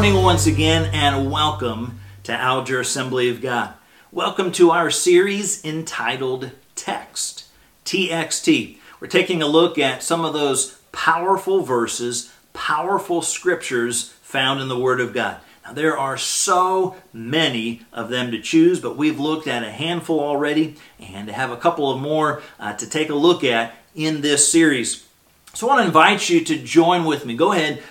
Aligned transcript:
morning 0.00 0.22
once 0.22 0.46
again, 0.46 0.88
and 0.94 1.30
welcome 1.30 2.00
to 2.22 2.32
Alger 2.32 2.80
Assembly 2.80 3.28
of 3.28 3.42
God. 3.42 3.74
Welcome 4.10 4.50
to 4.52 4.70
our 4.70 4.90
series 4.90 5.62
entitled 5.62 6.52
Text, 6.74 7.44
TXT. 7.84 8.78
We're 8.98 9.08
taking 9.08 9.42
a 9.42 9.46
look 9.46 9.78
at 9.78 10.02
some 10.02 10.24
of 10.24 10.32
those 10.32 10.80
powerful 10.90 11.60
verses, 11.60 12.32
powerful 12.54 13.20
scriptures 13.20 14.08
found 14.22 14.62
in 14.62 14.68
the 14.68 14.78
Word 14.78 15.02
of 15.02 15.12
God. 15.12 15.36
Now, 15.66 15.74
there 15.74 15.98
are 15.98 16.16
so 16.16 16.96
many 17.12 17.82
of 17.92 18.08
them 18.08 18.30
to 18.30 18.40
choose, 18.40 18.80
but 18.80 18.96
we've 18.96 19.20
looked 19.20 19.46
at 19.46 19.64
a 19.64 19.70
handful 19.70 20.20
already 20.20 20.76
and 20.98 21.28
have 21.28 21.50
a 21.50 21.58
couple 21.58 21.90
of 21.90 22.00
more 22.00 22.40
uh, 22.58 22.72
to 22.72 22.88
take 22.88 23.10
a 23.10 23.14
look 23.14 23.44
at 23.44 23.74
in 23.94 24.22
this 24.22 24.50
series. 24.50 25.06
So 25.52 25.66
I 25.66 25.74
want 25.74 25.82
to 25.82 25.86
invite 25.88 26.30
you 26.30 26.42
to 26.42 26.56
join 26.56 27.04
with 27.04 27.26
me. 27.26 27.36
Go 27.36 27.52
ahead, 27.52 27.82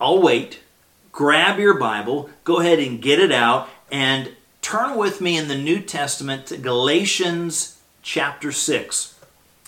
I'll 0.00 0.22
wait 0.22 0.60
grab 1.14 1.60
your 1.60 1.78
Bible, 1.78 2.28
go 2.42 2.58
ahead 2.58 2.80
and 2.80 3.00
get 3.00 3.20
it 3.20 3.30
out, 3.30 3.68
and 3.90 4.32
turn 4.60 4.98
with 4.98 5.20
me 5.20 5.38
in 5.38 5.46
the 5.46 5.56
New 5.56 5.80
Testament 5.80 6.46
to 6.46 6.56
Galatians 6.56 7.78
chapter 8.02 8.50
6. 8.50 9.14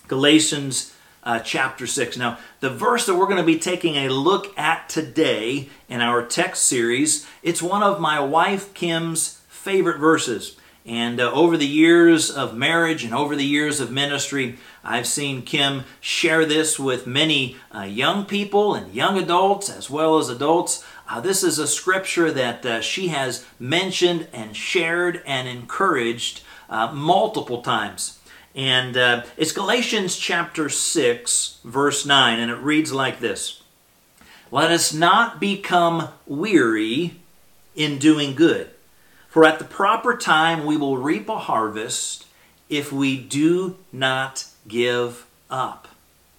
Galatians 0.09 0.93
uh, 1.23 1.39
chapter 1.39 1.87
6. 1.87 2.17
Now, 2.17 2.39
the 2.59 2.71
verse 2.71 3.07
that 3.07 3.15
we're 3.15 3.27
going 3.27 3.37
to 3.37 3.45
be 3.45 3.61
taking 3.61 3.95
a 3.95 4.09
look 4.09 4.59
at 4.59 4.89
today 4.89 5.69
in 5.89 6.01
our 6.01 6.27
text 6.27 6.65
series, 6.65 7.27
it's 7.45 7.63
one 7.63 7.83
of 7.83 8.01
my 8.01 8.19
wife 8.19 8.75
Kim's 8.75 9.41
favorite 9.49 9.99
verses. 9.99 10.57
And 10.85 11.21
uh, 11.21 11.33
over 11.33 11.57
the 11.57 11.67
years 11.67 12.31
of 12.31 12.57
marriage 12.57 13.03
and 13.03 13.13
over 13.13 13.35
the 13.35 13.45
years 13.45 13.81
of 13.81 13.91
ministry, 13.91 14.57
I've 14.85 15.09
seen 15.09 15.43
Kim 15.43 15.83
share 16.01 16.45
this 16.47 16.79
with 16.79 17.09
many 17.09 17.57
uh, 17.75 17.83
young 17.83 18.25
people 18.25 18.75
and 18.75 18.95
young 18.95 19.19
adults 19.19 19.69
as 19.69 19.91
well 19.91 20.19
as 20.19 20.29
adults. 20.29 20.85
Uh, 21.09 21.21
this 21.21 21.45
is 21.45 21.59
a 21.59 21.69
scripture 21.69 22.33
that 22.33 22.67
uh, 22.67 22.81
she 22.81 23.09
has 23.09 23.45
mentioned 23.61 24.27
and 24.33 24.57
shared 24.57 25.23
and 25.25 25.47
encouraged 25.47 26.43
uh, 26.69 26.93
multiple 26.93 27.63
times. 27.63 28.19
And 28.57 28.97
uh, 28.97 29.25
it's 29.37 29.53
Galatians 29.53 30.17
chapter 30.17 30.69
6, 30.69 31.59
verse 31.63 32.07
9, 32.07 32.41
and 32.41 32.51
it 32.51 32.57
reads 32.57 32.93
like 32.93 33.21
this 33.21 33.63
Let 34.51 34.73
us 34.73 34.93
not 34.93 35.39
become 35.39 36.09
weary 36.27 37.17
in 37.77 37.99
doing 37.99 38.35
good, 38.35 38.71
for 39.29 39.45
at 39.45 39.59
the 39.59 39.65
proper 39.65 40.17
time 40.17 40.65
we 40.65 40.77
will 40.77 40.99
reap 40.99 41.29
a 41.29 41.39
harvest 41.39 42.27
if 42.69 42.91
we 42.91 43.17
do 43.17 43.77
not 43.93 44.47
give 44.67 45.27
up. 45.51 45.87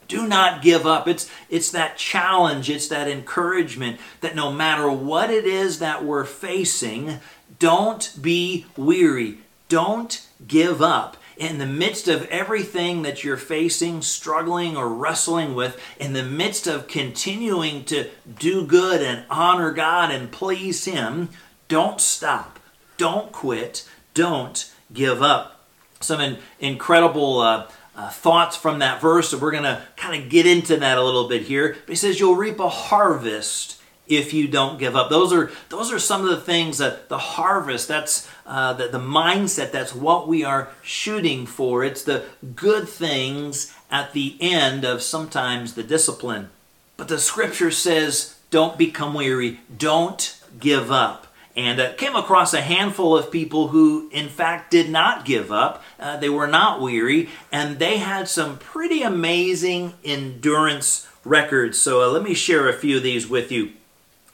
Do 0.07 0.27
not 0.27 0.61
give 0.61 0.85
up. 0.85 1.07
It's, 1.07 1.29
it's 1.49 1.71
that 1.71 1.97
challenge, 1.97 2.69
it's 2.69 2.87
that 2.87 3.07
encouragement 3.07 3.99
that 4.21 4.35
no 4.35 4.51
matter 4.51 4.89
what 4.89 5.29
it 5.29 5.45
is 5.45 5.79
that 5.79 6.05
we're 6.05 6.25
facing, 6.25 7.19
don't 7.59 8.13
be 8.21 8.65
weary. 8.75 9.39
Don't 9.69 10.25
give 10.47 10.81
up. 10.81 11.17
In 11.37 11.59
the 11.59 11.67
midst 11.67 12.07
of 12.07 12.25
everything 12.29 13.03
that 13.03 13.23
you're 13.23 13.37
facing, 13.37 14.01
struggling, 14.01 14.75
or 14.75 14.89
wrestling 14.89 15.53
with, 15.53 15.79
in 15.99 16.13
the 16.13 16.23
midst 16.23 16.65
of 16.65 16.87
continuing 16.87 17.83
to 17.85 18.09
do 18.39 18.65
good 18.65 19.03
and 19.03 19.23
honor 19.29 19.71
God 19.71 20.09
and 20.09 20.31
please 20.31 20.85
Him, 20.85 21.29
don't 21.67 22.01
stop. 22.01 22.59
Don't 22.97 23.31
quit. 23.31 23.87
Don't 24.15 24.71
give 24.91 25.21
up. 25.21 25.65
Some 25.99 26.21
in, 26.21 26.37
incredible 26.59 27.39
uh, 27.39 27.67
uh, 27.97 28.09
thoughts 28.09 28.55
from 28.55 28.79
that 28.79 29.01
verse, 29.01 29.33
and 29.33 29.41
we're 29.41 29.51
going 29.51 29.63
to 29.63 29.81
kind 29.95 30.23
of 30.23 30.29
get 30.29 30.45
into 30.45 30.77
that 30.77 30.99
a 30.99 31.03
little 31.03 31.27
bit 31.27 31.41
here. 31.41 31.75
But 31.85 31.89
he 31.89 31.95
says, 31.95 32.19
You'll 32.19 32.35
reap 32.35 32.59
a 32.59 32.69
harvest 32.69 33.81
if 34.07 34.33
you 34.33 34.47
don't 34.47 34.79
give 34.79 34.95
up. 34.95 35.09
Those 35.09 35.33
are 35.33 35.51
those 35.69 35.91
are 35.91 35.99
some 35.99 36.21
of 36.23 36.29
the 36.29 36.39
things 36.39 36.77
that 36.77 37.09
the 37.09 37.17
harvest. 37.17 37.87
That's 37.87 38.29
uh, 38.45 38.73
the, 38.73 38.87
the 38.87 38.99
mindset. 38.99 39.71
That's 39.71 39.93
what 39.93 40.27
we 40.27 40.43
are 40.43 40.69
shooting 40.81 41.45
for. 41.45 41.83
It's 41.83 42.03
the 42.03 42.25
good 42.55 42.87
things 42.87 43.73
at 43.89 44.13
the 44.13 44.37
end 44.39 44.85
of 44.85 45.01
sometimes 45.01 45.73
the 45.73 45.83
discipline. 45.83 46.49
But 46.95 47.07
the 47.07 47.19
scripture 47.19 47.71
says, 47.71 48.37
"Don't 48.49 48.77
become 48.77 49.13
weary. 49.13 49.59
Don't 49.75 50.39
give 50.59 50.91
up." 50.91 51.26
And 51.57 51.81
uh, 51.81 51.93
came 51.93 52.15
across 52.15 52.53
a 52.53 52.61
handful 52.61 53.17
of 53.17 53.31
people 53.31 53.69
who, 53.69 54.07
in 54.11 54.29
fact, 54.29 54.69
did 54.69 54.91
not 54.91 55.25
give 55.25 55.51
up. 55.51 55.83
Uh, 55.99 56.15
they 56.15 56.29
were 56.29 56.47
not 56.47 56.79
weary, 56.79 57.29
and 57.51 57.79
they 57.79 57.97
had 57.97 58.29
some 58.29 58.59
pretty 58.59 59.01
amazing 59.01 59.93
endurance 60.05 61.07
records. 61.25 61.79
So 61.79 62.03
uh, 62.03 62.11
let 62.11 62.21
me 62.21 62.35
share 62.35 62.69
a 62.69 62.73
few 62.73 62.97
of 62.97 63.03
these 63.03 63.27
with 63.27 63.51
you. 63.51 63.71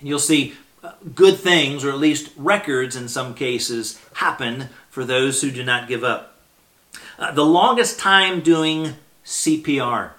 You'll 0.01 0.19
see 0.19 0.55
uh, 0.83 0.91
good 1.15 1.37
things, 1.37 1.85
or 1.85 1.91
at 1.91 1.97
least 1.97 2.29
records 2.35 2.97
in 2.97 3.07
some 3.07 3.33
cases, 3.33 3.99
happen 4.15 4.67
for 4.89 5.05
those 5.05 5.41
who 5.41 5.49
do 5.49 5.63
not 5.63 5.87
give 5.87 6.03
up. 6.03 6.37
Uh, 7.17 7.31
the 7.31 7.45
longest 7.45 7.99
time 7.99 8.41
doing 8.41 8.95
CPR. 9.23 10.11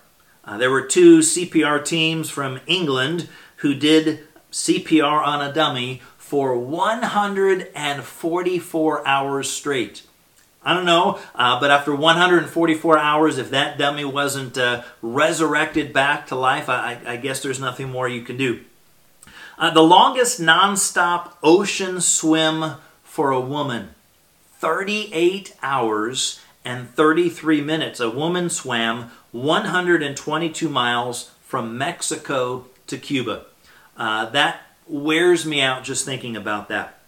Uh, 0.43 0.57
there 0.57 0.71
were 0.71 0.87
two 0.87 1.19
CPR 1.19 1.85
teams 1.85 2.31
from 2.31 2.61
England 2.67 3.29
who 3.57 3.75
did 3.75 4.21
CPR 4.51 5.27
on 5.27 5.43
a 5.43 5.53
dummy 5.53 6.01
for 6.25 6.57
144 6.57 9.07
hours 9.07 9.51
straight. 9.51 10.03
I 10.63 10.73
don't 10.73 10.87
know, 10.87 11.19
uh, 11.35 11.61
but 11.61 11.71
after 11.71 11.95
144 11.95 12.99
hours, 12.99 13.37
if 13.37 13.51
that 13.51 13.77
dummy 13.77 14.07
wasn't 14.07 14.57
uh, 14.57 14.85
resurrected 15.03 15.93
back 15.93 16.27
to 16.29 16.35
life, 16.35 16.71
I, 16.71 16.99
I, 17.07 17.19
guess 17.19 17.43
there's 17.43 17.61
nothing 17.61 17.91
more 17.91 18.09
you 18.09 18.23
can 18.23 18.39
do. 18.39 18.63
Uh, 19.59 19.69
the 19.69 19.83
longest 19.83 20.41
nonstop 20.41 21.33
ocean 21.43 22.01
swim 22.01 22.77
for 23.03 23.31
a 23.31 23.39
woman 23.39 23.91
38 24.61 25.55
hours 25.63 26.41
and 26.65 26.89
33 26.89 27.61
minutes. 27.61 28.01
A 28.01 28.09
woman 28.09 28.49
swam 28.49 29.11
122 29.33 30.71
miles 30.71 31.33
from 31.43 31.77
Mexico 31.77 32.65
to 32.87 32.97
Cuba. 32.97 33.45
Uh, 33.95 34.25
that 34.31 34.63
wears 34.87 35.47
me 35.47 35.61
out 35.61 35.85
just 35.85 36.05
thinking 36.05 36.37
about 36.37 36.69
that. 36.69 36.99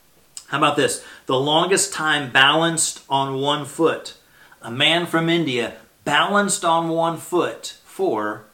How 0.48 0.58
about 0.58 0.76
this? 0.76 1.04
The 1.26 1.38
longest 1.38 1.92
time 1.92 2.30
balanced 2.30 3.02
on 3.08 3.40
one 3.40 3.64
foot. 3.64 4.14
A 4.62 4.70
man 4.70 5.06
from 5.06 5.28
India 5.28 5.74
balanced 6.04 6.64
on 6.64 6.88
one 6.88 7.16
foot 7.16 7.76
for 7.84 8.44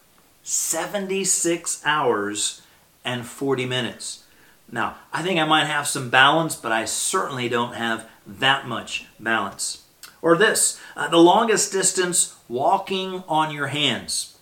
76 0.42 1.82
hours 1.84 2.62
and 3.04 3.26
40 3.26 3.66
minutes. 3.66 4.24
Now, 4.70 4.96
I 5.12 5.22
think 5.22 5.38
I 5.38 5.44
might 5.44 5.66
have 5.66 5.86
some 5.86 6.08
balance, 6.08 6.56
but 6.56 6.72
I 6.72 6.86
certainly 6.86 7.48
don't 7.48 7.74
have 7.74 8.08
that 8.26 8.66
much 8.66 9.06
balance. 9.20 9.84
Or 10.22 10.36
this, 10.36 10.80
uh, 10.96 11.08
the 11.08 11.18
longest 11.18 11.72
distance 11.72 12.36
walking 12.48 13.22
on 13.28 13.54
your 13.54 13.66
hands. 13.66 14.38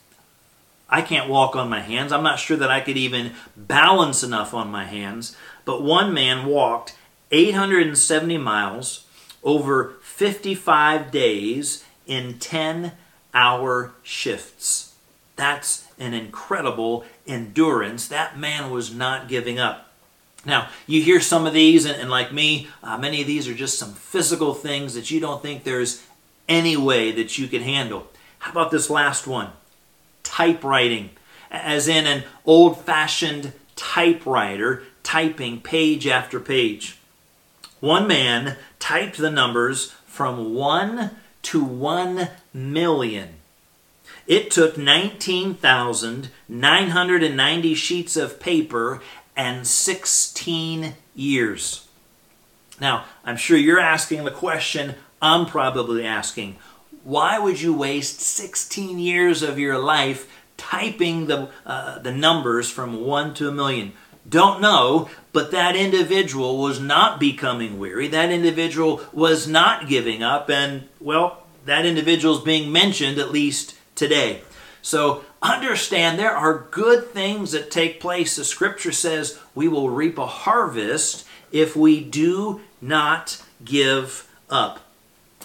I 0.90 1.02
can't 1.02 1.30
walk 1.30 1.54
on 1.54 1.70
my 1.70 1.80
hands. 1.80 2.12
I'm 2.12 2.24
not 2.24 2.40
sure 2.40 2.56
that 2.56 2.70
I 2.70 2.80
could 2.80 2.96
even 2.96 3.32
balance 3.56 4.22
enough 4.22 4.52
on 4.52 4.70
my 4.70 4.84
hands. 4.84 5.36
But 5.64 5.82
one 5.82 6.12
man 6.12 6.46
walked 6.46 6.96
870 7.30 8.36
miles 8.38 9.06
over 9.44 9.94
55 10.02 11.10
days 11.10 11.84
in 12.06 12.38
10 12.38 12.92
hour 13.32 13.92
shifts. 14.02 14.94
That's 15.36 15.86
an 15.98 16.12
incredible 16.12 17.04
endurance. 17.26 18.08
That 18.08 18.38
man 18.38 18.70
was 18.70 18.92
not 18.92 19.28
giving 19.28 19.58
up. 19.58 19.86
Now, 20.44 20.68
you 20.86 21.02
hear 21.02 21.20
some 21.20 21.46
of 21.46 21.52
these, 21.52 21.84
and, 21.84 22.00
and 22.00 22.10
like 22.10 22.32
me, 22.32 22.68
uh, 22.82 22.98
many 22.98 23.20
of 23.20 23.26
these 23.26 23.46
are 23.46 23.54
just 23.54 23.78
some 23.78 23.92
physical 23.92 24.54
things 24.54 24.94
that 24.94 25.10
you 25.10 25.20
don't 25.20 25.42
think 25.42 25.64
there's 25.64 26.04
any 26.48 26.76
way 26.76 27.12
that 27.12 27.38
you 27.38 27.46
can 27.46 27.62
handle. 27.62 28.08
How 28.40 28.52
about 28.52 28.70
this 28.70 28.90
last 28.90 29.26
one? 29.26 29.52
Typewriting, 30.30 31.10
as 31.50 31.88
in 31.88 32.06
an 32.06 32.22
old 32.46 32.80
fashioned 32.80 33.52
typewriter 33.74 34.84
typing 35.02 35.60
page 35.60 36.06
after 36.06 36.38
page. 36.38 36.96
One 37.80 38.06
man 38.06 38.56
typed 38.78 39.18
the 39.18 39.30
numbers 39.30 39.90
from 40.06 40.54
1 40.54 41.10
to 41.42 41.64
1 41.64 42.28
million. 42.54 43.30
It 44.28 44.52
took 44.52 44.78
19,990 44.78 47.74
sheets 47.74 48.16
of 48.16 48.38
paper 48.38 49.02
and 49.36 49.66
16 49.66 50.94
years. 51.16 51.88
Now, 52.80 53.06
I'm 53.24 53.36
sure 53.36 53.56
you're 53.56 53.80
asking 53.80 54.24
the 54.24 54.30
question 54.30 54.94
I'm 55.20 55.46
probably 55.46 56.06
asking 56.06 56.56
why 57.04 57.38
would 57.38 57.60
you 57.60 57.72
waste 57.72 58.20
16 58.20 58.98
years 58.98 59.42
of 59.42 59.58
your 59.58 59.78
life 59.78 60.30
typing 60.56 61.26
the, 61.26 61.48
uh, 61.64 61.98
the 61.98 62.12
numbers 62.12 62.70
from 62.70 63.04
1 63.04 63.34
to 63.34 63.48
a 63.48 63.52
million? 63.52 63.92
Don't 64.28 64.60
know, 64.60 65.08
but 65.32 65.50
that 65.50 65.74
individual 65.74 66.58
was 66.58 66.78
not 66.78 67.18
becoming 67.18 67.78
weary. 67.78 68.06
That 68.08 68.30
individual 68.30 69.00
was 69.12 69.48
not 69.48 69.88
giving 69.88 70.22
up, 70.22 70.50
and 70.50 70.88
well, 71.00 71.46
that 71.64 71.86
individual 71.86 72.36
is 72.36 72.44
being 72.44 72.70
mentioned 72.70 73.18
at 73.18 73.32
least 73.32 73.76
today. 73.94 74.42
So 74.82 75.24
understand 75.42 76.18
there 76.18 76.36
are 76.36 76.66
good 76.70 77.08
things 77.10 77.52
that 77.52 77.70
take 77.70 78.00
place. 78.00 78.36
The 78.36 78.44
scripture 78.44 78.92
says 78.92 79.38
we 79.54 79.68
will 79.68 79.90
reap 79.90 80.18
a 80.18 80.26
harvest 80.26 81.26
if 81.50 81.74
we 81.74 82.02
do 82.02 82.60
not 82.80 83.42
give 83.64 84.28
up. 84.48 84.80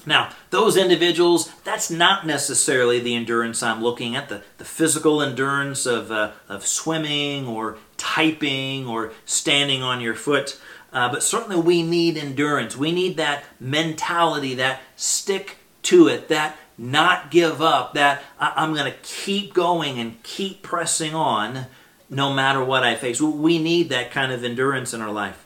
Now, 0.06 0.32
those 0.52 0.78
individuals, 0.78 1.52
that's 1.64 1.90
not 1.90 2.28
necessarily 2.28 3.00
the 3.00 3.16
endurance 3.16 3.64
I'm 3.64 3.82
looking 3.82 4.16
at, 4.16 4.30
the, 4.30 4.44
the 4.58 4.66
physical 4.66 5.22
endurance 5.22 5.86
of, 5.86 6.12
uh, 6.12 6.32
of 6.48 6.66
swimming 6.66 7.48
or 7.48 7.78
typing 7.98 8.88
or 8.88 9.14
standing 9.26 9.82
on 9.82 10.02
your 10.02 10.14
foot. 10.14 10.60
Uh, 10.94 11.12
but 11.12 11.24
certainly 11.24 11.58
we 11.58 11.84
need 11.84 12.18
endurance. 12.18 12.78
We 12.78 12.92
need 12.92 13.18
that 13.18 13.44
mentality, 13.60 14.56
that 14.56 14.82
stick 14.96 15.58
to 15.84 16.08
it, 16.08 16.30
that 16.30 16.58
not 16.78 17.32
give 17.32 17.62
up, 17.62 17.94
that 17.94 18.24
I'm 18.40 18.74
going 18.74 18.92
to 18.92 18.98
keep 19.02 19.54
going 19.54 20.00
and 20.00 20.22
keep 20.24 20.62
pressing 20.62 21.16
on 21.16 21.68
no 22.10 22.34
matter 22.34 22.64
what 22.64 22.84
I 22.84 22.96
face. 22.96 23.22
We 23.22 23.60
need 23.60 23.90
that 23.90 24.12
kind 24.12 24.32
of 24.32 24.44
endurance 24.44 24.94
in 24.94 25.02
our 25.02 25.12
life. 25.12 25.46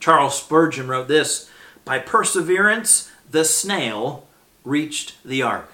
Charles 0.00 0.40
Spurgeon 0.40 0.88
wrote 0.88 1.08
this 1.08 1.50
By 1.84 1.98
perseverance, 1.98 3.10
the 3.30 3.44
snail 3.44 4.26
reached 4.64 5.22
the 5.24 5.42
ark. 5.42 5.70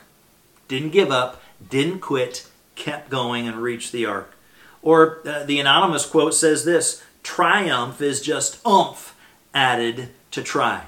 Didn't 0.69 0.91
give 0.91 1.11
up, 1.11 1.43
didn't 1.69 2.01
quit, 2.01 2.49
kept 2.75 3.11
going 3.11 3.47
and 3.47 3.57
reached 3.57 3.93
the 3.93 4.07
ark. 4.07 4.35
Or 4.83 5.21
uh, 5.27 5.45
the 5.45 5.61
anonymous 5.61 6.07
quote 6.07 6.35
says 6.35 6.65
this 6.65 7.03
Triumph 7.23 8.01
is 8.01 8.21
just 8.21 8.65
oomph 8.67 9.17
added 9.55 10.11
to 10.31 10.43
try. 10.43 10.85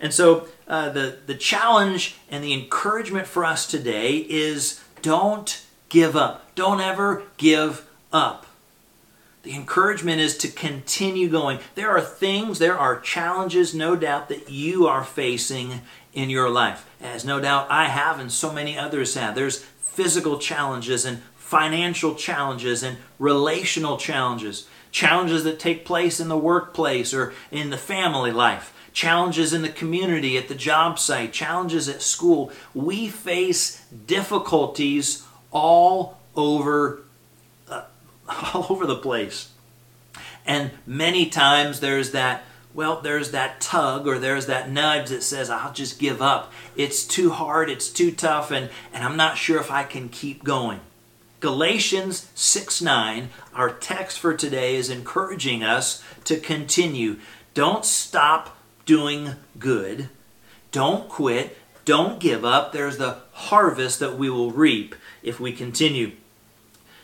And 0.00 0.12
so 0.12 0.48
uh, 0.66 0.88
the, 0.88 1.18
the 1.26 1.34
challenge 1.34 2.16
and 2.30 2.42
the 2.42 2.52
encouragement 2.52 3.26
for 3.26 3.44
us 3.44 3.66
today 3.66 4.26
is 4.28 4.82
don't 5.02 5.64
give 5.88 6.16
up. 6.16 6.54
Don't 6.54 6.80
ever 6.80 7.22
give 7.36 7.88
up. 8.12 8.46
The 9.42 9.54
encouragement 9.54 10.20
is 10.20 10.36
to 10.38 10.48
continue 10.48 11.28
going. 11.28 11.58
There 11.74 11.90
are 11.90 12.00
things, 12.00 12.58
there 12.58 12.78
are 12.78 13.00
challenges, 13.00 13.74
no 13.74 13.96
doubt, 13.96 14.28
that 14.28 14.50
you 14.50 14.86
are 14.86 15.02
facing 15.02 15.80
in 16.12 16.30
your 16.30 16.48
life. 16.48 16.88
As 17.00 17.24
no 17.24 17.40
doubt 17.40 17.66
I 17.68 17.86
have 17.86 18.20
and 18.20 18.30
so 18.30 18.52
many 18.52 18.78
others 18.78 19.14
have. 19.14 19.34
There's 19.34 19.64
physical 19.80 20.38
challenges 20.38 21.04
and 21.04 21.22
financial 21.34 22.14
challenges 22.14 22.82
and 22.84 22.98
relational 23.18 23.96
challenges, 23.96 24.68
challenges 24.92 25.42
that 25.44 25.58
take 25.58 25.84
place 25.84 26.20
in 26.20 26.28
the 26.28 26.38
workplace 26.38 27.12
or 27.12 27.34
in 27.50 27.70
the 27.70 27.76
family 27.76 28.30
life, 28.30 28.72
challenges 28.92 29.52
in 29.52 29.62
the 29.62 29.68
community, 29.68 30.38
at 30.38 30.48
the 30.48 30.54
job 30.54 30.98
site, 30.98 31.32
challenges 31.32 31.88
at 31.88 32.00
school. 32.00 32.52
We 32.74 33.08
face 33.08 33.84
difficulties 34.06 35.24
all 35.50 36.20
over 36.36 37.02
all 38.54 38.66
over 38.70 38.86
the 38.86 38.96
place. 38.96 39.50
And 40.44 40.70
many 40.86 41.26
times 41.26 41.80
there's 41.80 42.12
that, 42.12 42.42
well, 42.74 43.00
there's 43.00 43.30
that 43.30 43.60
tug 43.60 44.06
or 44.06 44.18
there's 44.18 44.46
that 44.46 44.70
nudge 44.70 45.10
that 45.10 45.22
says, 45.22 45.50
I'll 45.50 45.72
just 45.72 45.98
give 45.98 46.20
up. 46.20 46.52
It's 46.76 47.04
too 47.04 47.30
hard, 47.30 47.70
it's 47.70 47.88
too 47.88 48.10
tough, 48.10 48.50
and, 48.50 48.70
and 48.92 49.04
I'm 49.04 49.16
not 49.16 49.38
sure 49.38 49.60
if 49.60 49.70
I 49.70 49.84
can 49.84 50.08
keep 50.08 50.42
going. 50.42 50.80
Galatians 51.40 52.30
6 52.36 52.80
9, 52.82 53.28
our 53.54 53.70
text 53.70 54.18
for 54.20 54.32
today, 54.32 54.76
is 54.76 54.88
encouraging 54.88 55.64
us 55.64 56.02
to 56.24 56.38
continue. 56.38 57.18
Don't 57.52 57.84
stop 57.84 58.56
doing 58.86 59.34
good. 59.58 60.08
Don't 60.70 61.08
quit. 61.08 61.58
Don't 61.84 62.20
give 62.20 62.44
up. 62.44 62.72
There's 62.72 62.96
the 62.96 63.18
harvest 63.32 63.98
that 63.98 64.16
we 64.16 64.30
will 64.30 64.52
reap 64.52 64.94
if 65.22 65.40
we 65.40 65.52
continue. 65.52 66.12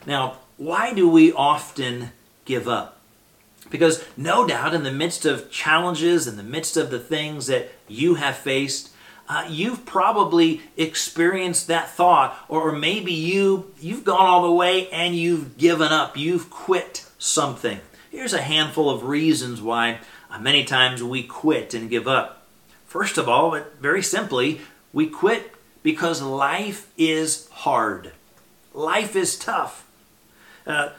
Now, 0.06 0.38
why 0.58 0.92
do 0.92 1.08
we 1.08 1.32
often 1.32 2.10
give 2.44 2.68
up? 2.68 3.00
Because 3.70 4.04
no 4.16 4.46
doubt, 4.46 4.74
in 4.74 4.82
the 4.82 4.92
midst 4.92 5.24
of 5.24 5.50
challenges, 5.50 6.26
in 6.26 6.36
the 6.36 6.42
midst 6.42 6.76
of 6.76 6.90
the 6.90 6.98
things 6.98 7.46
that 7.46 7.70
you 7.86 8.14
have 8.14 8.36
faced, 8.36 8.90
uh, 9.28 9.46
you've 9.48 9.84
probably 9.84 10.62
experienced 10.76 11.66
that 11.66 11.90
thought, 11.90 12.36
or 12.48 12.72
maybe 12.72 13.12
you 13.12 13.72
you've 13.78 14.04
gone 14.04 14.26
all 14.26 14.42
the 14.42 14.52
way 14.52 14.88
and 14.90 15.14
you've 15.14 15.58
given 15.58 15.92
up. 15.92 16.16
You've 16.16 16.50
quit 16.50 17.04
something. 17.18 17.80
Here's 18.10 18.32
a 18.32 18.40
handful 18.40 18.88
of 18.88 19.04
reasons 19.04 19.60
why 19.60 19.98
uh, 20.30 20.38
many 20.38 20.64
times 20.64 21.02
we 21.02 21.22
quit 21.22 21.74
and 21.74 21.90
give 21.90 22.08
up. 22.08 22.46
First 22.86 23.18
of 23.18 23.28
all, 23.28 23.50
but 23.50 23.78
very 23.80 24.02
simply, 24.02 24.62
we 24.94 25.06
quit 25.06 25.52
because 25.82 26.22
life 26.22 26.90
is 26.96 27.48
hard. 27.50 28.12
Life 28.72 29.14
is 29.14 29.38
tough. 29.38 29.87
Uh, 30.68 30.90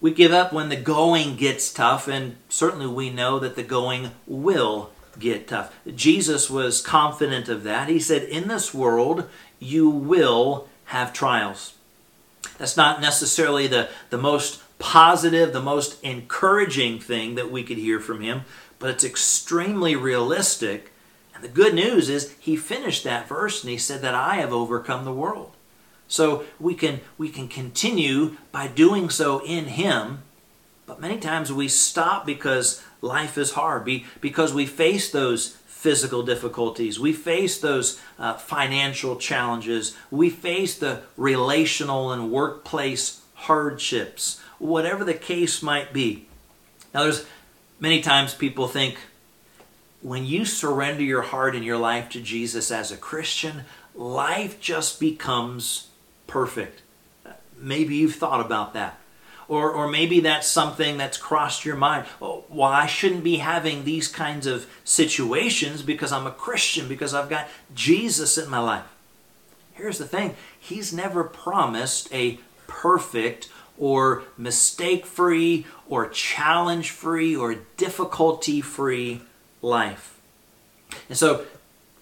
we 0.00 0.12
give 0.12 0.32
up 0.32 0.52
when 0.52 0.68
the 0.68 0.76
going 0.76 1.36
gets 1.36 1.72
tough, 1.72 2.06
and 2.06 2.36
certainly 2.50 2.86
we 2.86 3.08
know 3.08 3.38
that 3.38 3.56
the 3.56 3.62
going 3.62 4.10
will 4.26 4.90
get 5.18 5.48
tough. 5.48 5.74
Jesus 5.94 6.50
was 6.50 6.82
confident 6.82 7.48
of 7.48 7.62
that. 7.64 7.88
He 7.88 7.98
said, 7.98 8.22
In 8.22 8.48
this 8.48 8.74
world, 8.74 9.28
you 9.58 9.88
will 9.88 10.68
have 10.86 11.14
trials. 11.14 11.74
That's 12.58 12.76
not 12.76 13.00
necessarily 13.00 13.66
the, 13.66 13.88
the 14.10 14.18
most 14.18 14.62
positive, 14.78 15.52
the 15.52 15.62
most 15.62 16.02
encouraging 16.04 17.00
thing 17.00 17.34
that 17.34 17.50
we 17.50 17.62
could 17.62 17.78
hear 17.78 17.98
from 17.98 18.20
him, 18.20 18.42
but 18.78 18.90
it's 18.90 19.04
extremely 19.04 19.96
realistic. 19.96 20.92
And 21.34 21.42
the 21.42 21.48
good 21.48 21.74
news 21.74 22.10
is 22.10 22.34
he 22.38 22.56
finished 22.56 23.04
that 23.04 23.28
verse 23.28 23.62
and 23.62 23.70
he 23.70 23.78
said 23.78 24.02
that 24.02 24.14
I 24.14 24.36
have 24.36 24.52
overcome 24.52 25.04
the 25.04 25.12
world. 25.12 25.55
So 26.08 26.44
we 26.60 26.74
can 26.74 27.00
we 27.18 27.28
can 27.28 27.48
continue 27.48 28.36
by 28.52 28.68
doing 28.68 29.10
so 29.10 29.44
in 29.44 29.64
him, 29.64 30.22
but 30.86 31.00
many 31.00 31.18
times 31.18 31.52
we 31.52 31.68
stop 31.68 32.24
because 32.24 32.82
life 33.00 33.36
is 33.36 33.52
hard, 33.52 33.88
because 34.20 34.54
we 34.54 34.66
face 34.66 35.10
those 35.10 35.56
physical 35.66 36.22
difficulties, 36.22 36.98
we 36.98 37.12
face 37.12 37.60
those 37.60 38.00
uh, 38.18 38.34
financial 38.34 39.16
challenges, 39.16 39.96
we 40.10 40.30
face 40.30 40.78
the 40.78 41.02
relational 41.16 42.12
and 42.12 42.30
workplace 42.30 43.20
hardships, 43.34 44.40
whatever 44.58 45.04
the 45.04 45.14
case 45.14 45.62
might 45.62 45.92
be. 45.92 46.26
Now, 46.94 47.02
there's 47.02 47.26
many 47.78 48.00
times 48.00 48.34
people 48.34 48.68
think 48.68 48.98
when 50.02 50.24
you 50.24 50.44
surrender 50.44 51.02
your 51.02 51.22
heart 51.22 51.54
and 51.54 51.64
your 51.64 51.78
life 51.78 52.08
to 52.10 52.20
Jesus 52.20 52.70
as 52.70 52.90
a 52.90 52.96
Christian, 52.96 53.62
life 53.94 54.60
just 54.60 54.98
becomes 54.98 55.88
perfect. 56.26 56.82
Maybe 57.58 57.96
you've 57.96 58.16
thought 58.16 58.44
about 58.44 58.74
that. 58.74 58.98
Or, 59.48 59.70
or 59.70 59.88
maybe 59.88 60.20
that's 60.20 60.48
something 60.48 60.98
that's 60.98 61.16
crossed 61.16 61.64
your 61.64 61.76
mind. 61.76 62.06
Oh, 62.20 62.44
well, 62.48 62.68
I 62.68 62.86
shouldn't 62.86 63.22
be 63.22 63.36
having 63.36 63.84
these 63.84 64.08
kinds 64.08 64.46
of 64.46 64.66
situations 64.84 65.82
because 65.82 66.10
I'm 66.10 66.26
a 66.26 66.32
Christian, 66.32 66.88
because 66.88 67.14
I've 67.14 67.30
got 67.30 67.48
Jesus 67.72 68.36
in 68.38 68.50
my 68.50 68.58
life. 68.58 68.86
Here's 69.74 69.98
the 69.98 70.06
thing 70.06 70.34
He's 70.58 70.92
never 70.92 71.22
promised 71.22 72.12
a 72.12 72.40
perfect 72.66 73.48
or 73.78 74.24
mistake 74.36 75.06
free 75.06 75.66
or 75.88 76.08
challenge 76.08 76.90
free 76.90 77.36
or 77.36 77.56
difficulty 77.76 78.60
free 78.60 79.20
life. 79.62 80.18
And 81.08 81.16
so, 81.16 81.44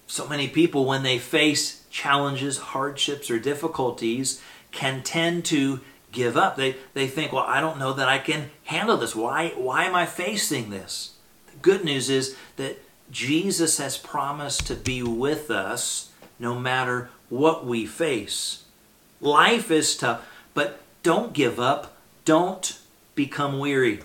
so 0.07 0.27
many 0.27 0.47
people, 0.47 0.85
when 0.85 1.03
they 1.03 1.17
face 1.17 1.85
challenges, 1.89 2.57
hardships, 2.57 3.29
or 3.31 3.39
difficulties 3.39 4.41
can 4.71 5.01
tend 5.03 5.45
to 5.45 5.79
give 6.11 6.37
up. 6.37 6.55
They, 6.55 6.75
they 6.93 7.07
think, 7.07 7.31
well, 7.31 7.45
I 7.47 7.61
don't 7.61 7.79
know 7.79 7.93
that 7.93 8.07
I 8.07 8.19
can 8.19 8.51
handle 8.65 8.97
this. 8.97 9.15
Why, 9.15 9.49
why 9.55 9.85
am 9.85 9.95
I 9.95 10.05
facing 10.05 10.69
this? 10.69 11.15
The 11.51 11.57
good 11.57 11.83
news 11.83 12.09
is 12.09 12.35
that 12.57 12.81
Jesus 13.11 13.77
has 13.77 13.97
promised 13.97 14.67
to 14.67 14.75
be 14.75 15.03
with 15.03 15.51
us 15.51 16.11
no 16.39 16.59
matter 16.59 17.09
what 17.29 17.65
we 17.65 17.85
face. 17.85 18.63
Life 19.21 19.71
is 19.71 19.95
tough, 19.95 20.27
but 20.53 20.79
don't 21.03 21.33
give 21.33 21.59
up. 21.59 21.95
Don't 22.25 22.77
become 23.13 23.59
weary. 23.59 24.01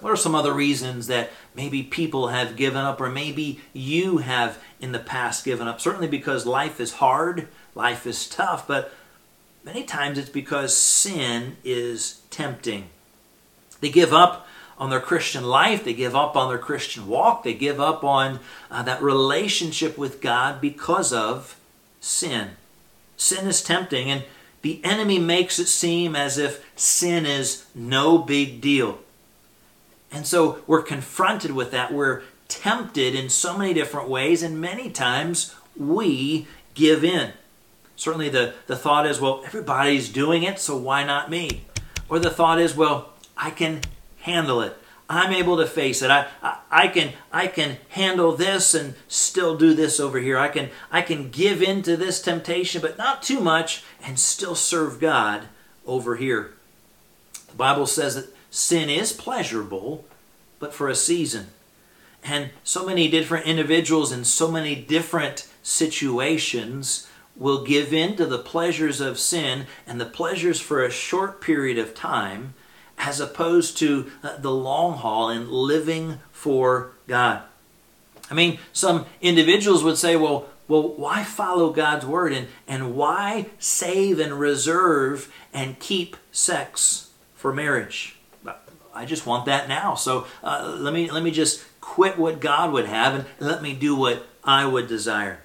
What 0.00 0.10
are 0.10 0.16
some 0.16 0.34
other 0.34 0.52
reasons 0.52 1.06
that 1.08 1.30
maybe 1.54 1.82
people 1.82 2.28
have 2.28 2.56
given 2.56 2.80
up, 2.80 3.00
or 3.00 3.10
maybe 3.10 3.60
you 3.72 4.18
have 4.18 4.58
in 4.80 4.92
the 4.92 4.98
past 4.98 5.44
given 5.44 5.68
up? 5.68 5.80
Certainly 5.80 6.08
because 6.08 6.46
life 6.46 6.80
is 6.80 6.94
hard, 6.94 7.48
life 7.74 8.06
is 8.06 8.28
tough, 8.28 8.66
but 8.66 8.92
many 9.64 9.84
times 9.84 10.18
it's 10.18 10.30
because 10.30 10.76
sin 10.76 11.56
is 11.64 12.22
tempting. 12.30 12.90
They 13.80 13.90
give 13.90 14.12
up 14.12 14.46
on 14.78 14.90
their 14.90 15.00
Christian 15.00 15.44
life, 15.44 15.84
they 15.84 15.92
give 15.92 16.16
up 16.16 16.36
on 16.36 16.48
their 16.48 16.58
Christian 16.58 17.06
walk, 17.06 17.44
they 17.44 17.52
give 17.52 17.78
up 17.78 18.02
on 18.02 18.40
uh, 18.70 18.82
that 18.82 19.02
relationship 19.02 19.98
with 19.98 20.22
God 20.22 20.60
because 20.60 21.12
of 21.12 21.60
sin. 22.00 22.52
Sin 23.16 23.46
is 23.46 23.62
tempting, 23.62 24.10
and 24.10 24.24
the 24.62 24.82
enemy 24.82 25.18
makes 25.18 25.58
it 25.58 25.66
seem 25.66 26.16
as 26.16 26.38
if 26.38 26.64
sin 26.76 27.26
is 27.26 27.66
no 27.74 28.18
big 28.18 28.60
deal. 28.62 28.98
And 30.12 30.26
so 30.26 30.60
we're 30.66 30.82
confronted 30.82 31.52
with 31.52 31.70
that. 31.70 31.92
We're 31.92 32.22
tempted 32.50 33.14
in 33.14 33.30
so 33.30 33.56
many 33.56 33.72
different 33.72 34.08
ways, 34.08 34.42
and 34.42 34.60
many 34.60 34.90
times 34.90 35.54
we 35.76 36.46
give 36.74 37.04
in. 37.04 37.32
Certainly 37.96 38.30
the, 38.30 38.54
the 38.66 38.76
thought 38.76 39.06
is, 39.06 39.20
well, 39.20 39.42
everybody's 39.46 40.08
doing 40.08 40.42
it, 40.42 40.58
so 40.58 40.76
why 40.76 41.04
not 41.04 41.30
me? 41.30 41.64
Or 42.08 42.18
the 42.18 42.30
thought 42.30 42.60
is, 42.60 42.74
well, 42.74 43.12
I 43.36 43.50
can 43.50 43.82
handle 44.20 44.60
it. 44.62 44.76
I'm 45.08 45.32
able 45.32 45.56
to 45.56 45.66
face 45.66 46.02
it. 46.02 46.10
I, 46.10 46.28
I, 46.40 46.58
I, 46.70 46.88
can 46.88 47.12
I 47.32 47.48
can 47.48 47.78
handle 47.90 48.36
this 48.36 48.74
and 48.74 48.94
still 49.08 49.56
do 49.56 49.74
this 49.74 49.98
over 49.98 50.20
here. 50.20 50.38
I 50.38 50.46
can 50.46 50.70
I 50.92 51.02
can 51.02 51.30
give 51.30 51.60
in 51.60 51.82
to 51.82 51.96
this 51.96 52.22
temptation, 52.22 52.80
but 52.80 52.96
not 52.96 53.20
too 53.20 53.40
much, 53.40 53.82
and 54.00 54.20
still 54.20 54.54
serve 54.54 55.00
God 55.00 55.48
over 55.84 56.14
here. 56.14 56.52
The 57.48 57.56
Bible 57.56 57.86
says 57.86 58.14
that 58.14 58.32
sin 58.52 58.88
is 58.88 59.12
pleasurable, 59.12 60.04
but 60.60 60.72
for 60.72 60.88
a 60.88 60.94
season. 60.94 61.48
And 62.22 62.50
so 62.62 62.84
many 62.84 63.08
different 63.08 63.46
individuals 63.46 64.12
in 64.12 64.24
so 64.24 64.50
many 64.50 64.74
different 64.74 65.48
situations 65.62 67.08
will 67.36 67.64
give 67.64 67.92
in 67.92 68.16
to 68.16 68.26
the 68.26 68.38
pleasures 68.38 69.00
of 69.00 69.18
sin 69.18 69.66
and 69.86 70.00
the 70.00 70.06
pleasures 70.06 70.60
for 70.60 70.84
a 70.84 70.90
short 70.90 71.40
period 71.40 71.78
of 71.78 71.94
time 71.94 72.54
as 72.98 73.18
opposed 73.18 73.78
to 73.78 74.10
uh, 74.22 74.36
the 74.36 74.50
long 74.50 74.98
haul 74.98 75.30
in 75.30 75.50
living 75.50 76.18
for 76.30 76.92
God. 77.08 77.42
I 78.30 78.34
mean, 78.34 78.58
some 78.72 79.06
individuals 79.22 79.82
would 79.82 79.96
say, 79.96 80.16
well, 80.16 80.46
well, 80.68 80.86
why 80.86 81.24
follow 81.24 81.72
God's 81.72 82.06
word 82.06 82.32
and, 82.32 82.46
and 82.68 82.94
why 82.94 83.46
save 83.58 84.20
and 84.20 84.38
reserve 84.38 85.32
and 85.52 85.78
keep 85.80 86.16
sex 86.30 87.10
for 87.34 87.52
marriage? 87.52 88.16
I 88.94 89.04
just 89.04 89.26
want 89.26 89.46
that 89.46 89.68
now. 89.68 89.94
So 89.94 90.26
uh, 90.42 90.76
let 90.78 90.92
me 90.92 91.10
let 91.10 91.22
me 91.22 91.30
just 91.30 91.64
quit 91.90 92.16
what 92.16 92.38
God 92.38 92.72
would 92.72 92.86
have 92.86 93.14
and 93.16 93.24
let 93.40 93.62
me 93.62 93.74
do 93.74 93.96
what 93.96 94.24
I 94.44 94.64
would 94.64 94.86
desire. 94.86 95.40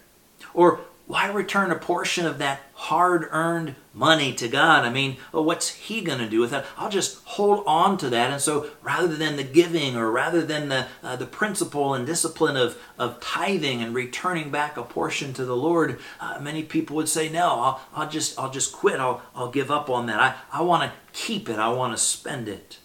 Or 0.54 0.82
why 1.08 1.28
return 1.28 1.72
a 1.72 1.76
portion 1.76 2.28
of 2.28 2.38
that 2.38 2.62
hard 2.74 3.28
earned 3.32 3.74
money 3.96 4.32
to 4.34 4.48
God? 4.48 4.86
I 4.86 4.92
mean, 4.92 5.18
what's 5.32 5.70
He 5.70 6.02
going 6.02 6.20
to 6.20 6.30
do 6.30 6.40
with 6.40 6.52
that? 6.52 6.68
I'll 6.78 6.92
just 6.92 7.24
hold 7.24 7.64
on 7.66 7.98
to 7.98 8.12
that. 8.12 8.30
And 8.30 8.40
so 8.40 8.70
rather 8.84 9.16
than 9.16 9.38
the 9.38 9.44
giving 9.44 9.96
or 9.96 10.12
rather 10.12 10.44
than 10.44 10.70
the, 10.70 10.86
uh, 11.02 11.16
the 11.16 11.26
principle 11.26 11.96
and 11.96 12.06
discipline 12.06 12.58
of, 12.58 12.78
of 13.00 13.20
tithing 13.20 13.82
and 13.82 13.96
returning 13.96 14.52
back 14.52 14.78
a 14.78 14.84
portion 14.84 15.34
to 15.34 15.46
the 15.46 15.56
Lord, 15.56 16.00
uh, 16.20 16.38
many 16.40 16.62
people 16.62 16.96
would 16.96 17.10
say, 17.10 17.28
no, 17.28 17.48
I'll, 17.60 17.82
I'll, 17.96 18.10
just, 18.10 18.38
I'll 18.38 18.52
just 18.52 18.72
quit. 18.72 19.00
I'll, 19.00 19.24
I'll 19.36 19.52
give 19.52 19.72
up 19.72 19.90
on 19.90 20.06
that. 20.06 20.20
I, 20.20 20.60
I 20.60 20.62
want 20.62 20.84
to 20.84 20.92
keep 21.12 21.50
it. 21.50 21.58
I 21.58 21.70
want 21.70 21.98
to 21.98 22.02
spend 22.02 22.48
it. 22.48 22.78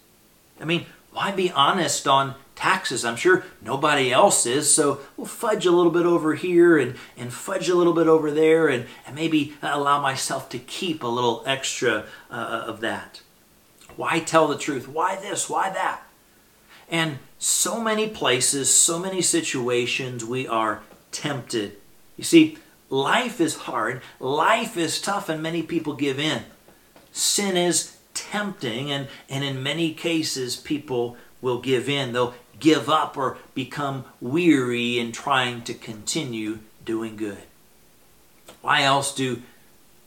I 0.59 0.65
mean, 0.65 0.87
why 1.11 1.31
be 1.31 1.51
honest 1.51 2.07
on 2.07 2.35
taxes. 2.61 3.03
I'm 3.03 3.15
sure 3.15 3.43
nobody 3.63 4.11
else 4.11 4.45
is, 4.45 4.71
so 4.71 4.99
we'll 5.17 5.25
fudge 5.25 5.65
a 5.65 5.71
little 5.71 5.91
bit 5.91 6.05
over 6.05 6.35
here 6.35 6.77
and, 6.77 6.95
and 7.17 7.33
fudge 7.33 7.67
a 7.69 7.73
little 7.75 7.93
bit 7.93 8.05
over 8.07 8.29
there 8.29 8.67
and, 8.67 8.85
and 9.07 9.15
maybe 9.15 9.55
allow 9.63 9.99
myself 9.99 10.47
to 10.49 10.59
keep 10.59 11.01
a 11.01 11.07
little 11.07 11.43
extra 11.47 12.05
uh, 12.29 12.63
of 12.67 12.79
that. 12.81 13.21
Why 13.95 14.19
tell 14.19 14.47
the 14.47 14.59
truth? 14.59 14.87
Why 14.87 15.15
this? 15.15 15.49
Why 15.49 15.71
that? 15.71 16.03
And 16.87 17.17
so 17.39 17.81
many 17.81 18.07
places, 18.07 18.71
so 18.71 18.99
many 18.99 19.23
situations, 19.23 20.23
we 20.23 20.47
are 20.47 20.83
tempted. 21.11 21.77
You 22.15 22.23
see, 22.23 22.59
life 22.91 23.41
is 23.41 23.55
hard, 23.55 24.03
life 24.19 24.77
is 24.77 25.01
tough, 25.01 25.29
and 25.29 25.41
many 25.41 25.63
people 25.63 25.93
give 25.93 26.19
in. 26.19 26.43
Sin 27.11 27.57
is 27.57 27.97
tempting, 28.13 28.91
and, 28.91 29.07
and 29.29 29.43
in 29.43 29.63
many 29.63 29.95
cases, 29.95 30.55
people 30.55 31.17
will 31.41 31.59
give 31.59 31.89
in. 31.89 32.13
They'll 32.13 32.35
give 32.61 32.89
up 32.89 33.17
or 33.17 33.37
become 33.53 34.05
weary 34.21 34.97
in 34.97 35.11
trying 35.11 35.63
to 35.63 35.73
continue 35.73 36.59
doing 36.85 37.17
good. 37.17 37.43
Why 38.61 38.83
else 38.83 39.13
do 39.13 39.41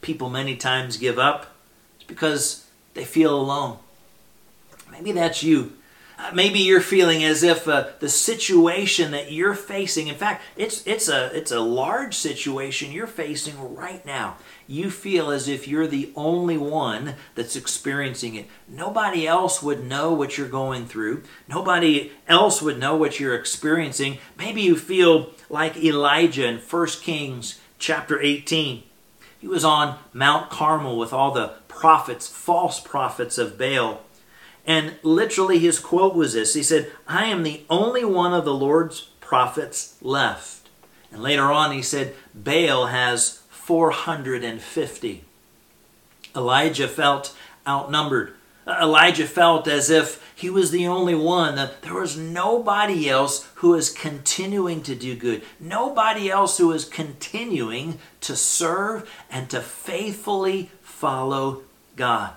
people 0.00 0.30
many 0.30 0.56
times 0.56 0.96
give 0.96 1.18
up? 1.18 1.54
It's 1.96 2.04
because 2.04 2.66
they 2.94 3.04
feel 3.04 3.34
alone. 3.34 3.78
Maybe 4.90 5.12
that's 5.12 5.42
you. 5.42 5.72
Uh, 6.16 6.30
maybe 6.32 6.60
you're 6.60 6.80
feeling 6.80 7.24
as 7.24 7.42
if 7.42 7.66
uh, 7.66 7.88
the 7.98 8.08
situation 8.08 9.10
that 9.10 9.32
you're 9.32 9.54
facing, 9.54 10.06
in 10.06 10.14
fact, 10.14 10.42
it's, 10.56 10.86
it's, 10.86 11.08
a, 11.08 11.36
it's 11.36 11.50
a 11.50 11.60
large 11.60 12.14
situation 12.14 12.92
you're 12.92 13.08
facing 13.08 13.74
right 13.74 14.06
now. 14.06 14.36
You 14.66 14.90
feel 14.90 15.30
as 15.30 15.48
if 15.48 15.68
you're 15.68 15.86
the 15.86 16.12
only 16.16 16.56
one 16.56 17.14
that's 17.34 17.56
experiencing 17.56 18.34
it. 18.34 18.46
Nobody 18.68 19.26
else 19.26 19.62
would 19.62 19.84
know 19.84 20.12
what 20.12 20.38
you're 20.38 20.48
going 20.48 20.86
through. 20.86 21.22
Nobody 21.48 22.12
else 22.26 22.62
would 22.62 22.78
know 22.78 22.96
what 22.96 23.20
you're 23.20 23.34
experiencing. 23.34 24.18
Maybe 24.38 24.62
you 24.62 24.76
feel 24.76 25.30
like 25.48 25.76
Elijah 25.76 26.46
in 26.46 26.58
1 26.58 26.86
Kings 27.02 27.60
chapter 27.78 28.20
18. 28.20 28.82
He 29.38 29.48
was 29.48 29.64
on 29.64 29.98
Mount 30.12 30.50
Carmel 30.50 30.98
with 30.98 31.12
all 31.12 31.30
the 31.30 31.54
prophets, 31.68 32.28
false 32.28 32.80
prophets 32.80 33.36
of 33.36 33.58
Baal 33.58 34.00
and 34.66 34.96
literally, 35.02 35.58
his 35.58 35.78
quote 35.78 36.14
was 36.14 36.32
this 36.32 36.54
He 36.54 36.62
said, 36.62 36.90
I 37.06 37.26
am 37.26 37.42
the 37.42 37.62
only 37.68 38.04
one 38.04 38.32
of 38.32 38.44
the 38.44 38.54
Lord's 38.54 39.02
prophets 39.20 39.96
left. 40.00 40.68
And 41.12 41.22
later 41.22 41.52
on, 41.52 41.72
he 41.72 41.82
said, 41.82 42.14
Baal 42.34 42.86
has 42.86 43.42
450. 43.64 45.24
Elijah 46.36 46.86
felt 46.86 47.34
outnumbered. 47.66 48.34
Elijah 48.66 49.26
felt 49.26 49.66
as 49.66 49.88
if 49.88 50.22
he 50.34 50.50
was 50.50 50.70
the 50.70 50.86
only 50.86 51.14
one, 51.14 51.54
that 51.54 51.80
there 51.80 51.94
was 51.94 52.18
nobody 52.18 53.08
else 53.08 53.48
who 53.56 53.70
was 53.70 53.90
continuing 53.90 54.82
to 54.82 54.94
do 54.94 55.16
good, 55.16 55.42
nobody 55.58 56.30
else 56.30 56.58
who 56.58 56.68
was 56.68 56.84
continuing 56.84 57.98
to 58.20 58.36
serve 58.36 59.10
and 59.30 59.48
to 59.48 59.62
faithfully 59.62 60.70
follow 60.82 61.62
God. 61.96 62.34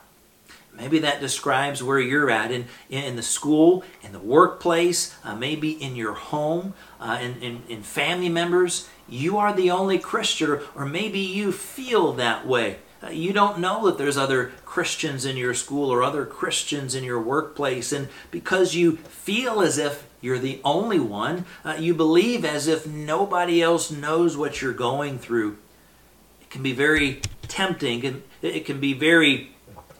Maybe 0.77 0.99
that 0.99 1.19
describes 1.19 1.81
where 1.81 1.99
you're 1.99 2.29
at 2.29 2.51
in, 2.51 2.65
in 2.89 3.15
the 3.15 3.23
school, 3.23 3.83
in 4.03 4.11
the 4.11 4.19
workplace, 4.19 5.15
uh, 5.23 5.35
maybe 5.35 5.71
in 5.71 5.95
your 5.95 6.13
home, 6.13 6.75
uh, 6.99 7.17
in, 7.19 7.41
in, 7.41 7.63
in 7.67 7.81
family 7.81 8.29
members. 8.29 8.87
You 9.09 9.37
are 9.37 9.53
the 9.53 9.71
only 9.71 9.97
Christian, 9.97 10.59
or 10.75 10.85
maybe 10.85 11.19
you 11.19 11.51
feel 11.51 12.13
that 12.13 12.45
way. 12.45 12.77
Uh, 13.01 13.09
you 13.09 13.33
don't 13.33 13.59
know 13.59 13.85
that 13.85 13.97
there's 13.97 14.17
other 14.17 14.51
Christians 14.65 15.25
in 15.25 15.35
your 15.35 15.53
school 15.53 15.89
or 15.91 16.03
other 16.03 16.25
Christians 16.25 16.93
in 16.93 17.03
your 17.03 17.21
workplace, 17.21 17.91
and 17.91 18.07
because 18.29 18.75
you 18.75 18.97
feel 18.97 19.61
as 19.61 19.77
if 19.77 20.07
you're 20.21 20.39
the 20.39 20.59
only 20.63 20.99
one, 20.99 21.45
uh, 21.63 21.75
you 21.79 21.93
believe 21.93 22.43
as 22.45 22.67
if 22.67 22.85
nobody 22.87 23.61
else 23.61 23.89
knows 23.89 24.37
what 24.37 24.61
you're 24.61 24.73
going 24.73 25.17
through. 25.19 25.57
It 26.41 26.49
can 26.49 26.63
be 26.63 26.73
very 26.73 27.21
tempting, 27.47 28.05
and 28.05 28.23
it 28.41 28.65
can 28.65 28.79
be 28.79 28.93
very 28.93 29.55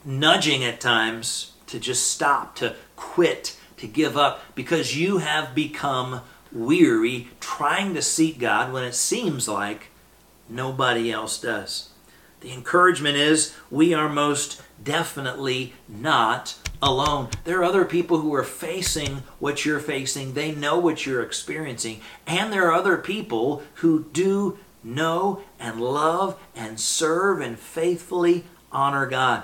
nudging 0.07 0.63
at 0.63 0.79
times 0.79 1.51
to 1.67 1.79
just 1.79 2.09
stop, 2.09 2.55
to 2.55 2.75
quit, 2.95 3.57
to 3.75 3.85
give 3.85 4.17
up, 4.17 4.41
because 4.55 4.97
you 4.97 5.19
have 5.19 5.53
become 5.53 6.21
weary 6.51 7.27
trying 7.39 7.93
to 7.93 8.01
seek 8.01 8.39
God 8.39 8.71
when 8.71 8.83
it 8.83 8.95
seems 8.95 9.47
like 9.47 9.89
nobody 10.49 11.11
else 11.11 11.39
does. 11.39 11.89
The 12.39 12.53
encouragement 12.53 13.17
is 13.17 13.55
we 13.69 13.93
are 13.93 14.07
most 14.07 14.61
definitely 14.81 15.73
not 15.87 16.55
alone. 16.81 17.29
There 17.43 17.59
are 17.59 17.65
other 17.65 17.83
people 17.83 18.19
who 18.19 18.33
are 18.33 18.43
facing 18.43 19.23
what 19.39 19.65
you're 19.65 19.79
facing, 19.79 20.33
they 20.33 20.53
know 20.53 20.79
what 20.79 21.05
you're 21.05 21.23
experiencing, 21.23 21.99
and 22.25 22.53
there 22.53 22.67
are 22.67 22.73
other 22.73 22.97
people 22.97 23.63
who 23.75 24.05
do 24.13 24.57
know 24.83 25.41
and 25.59 25.81
love 25.81 26.39
and 26.55 26.79
serve 26.79 27.41
and 27.41 27.59
faithfully 27.59 28.45
honor 28.71 29.05
God. 29.05 29.43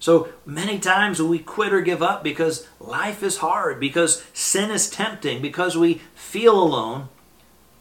So 0.00 0.28
many 0.46 0.78
times 0.78 1.20
we 1.20 1.38
quit 1.38 1.72
or 1.72 1.80
give 1.80 2.02
up 2.02 2.22
because 2.22 2.66
life 2.80 3.22
is 3.22 3.38
hard, 3.38 3.80
because 3.80 4.24
sin 4.32 4.70
is 4.70 4.88
tempting, 4.88 5.42
because 5.42 5.76
we 5.76 6.00
feel 6.14 6.58
alone. 6.58 7.08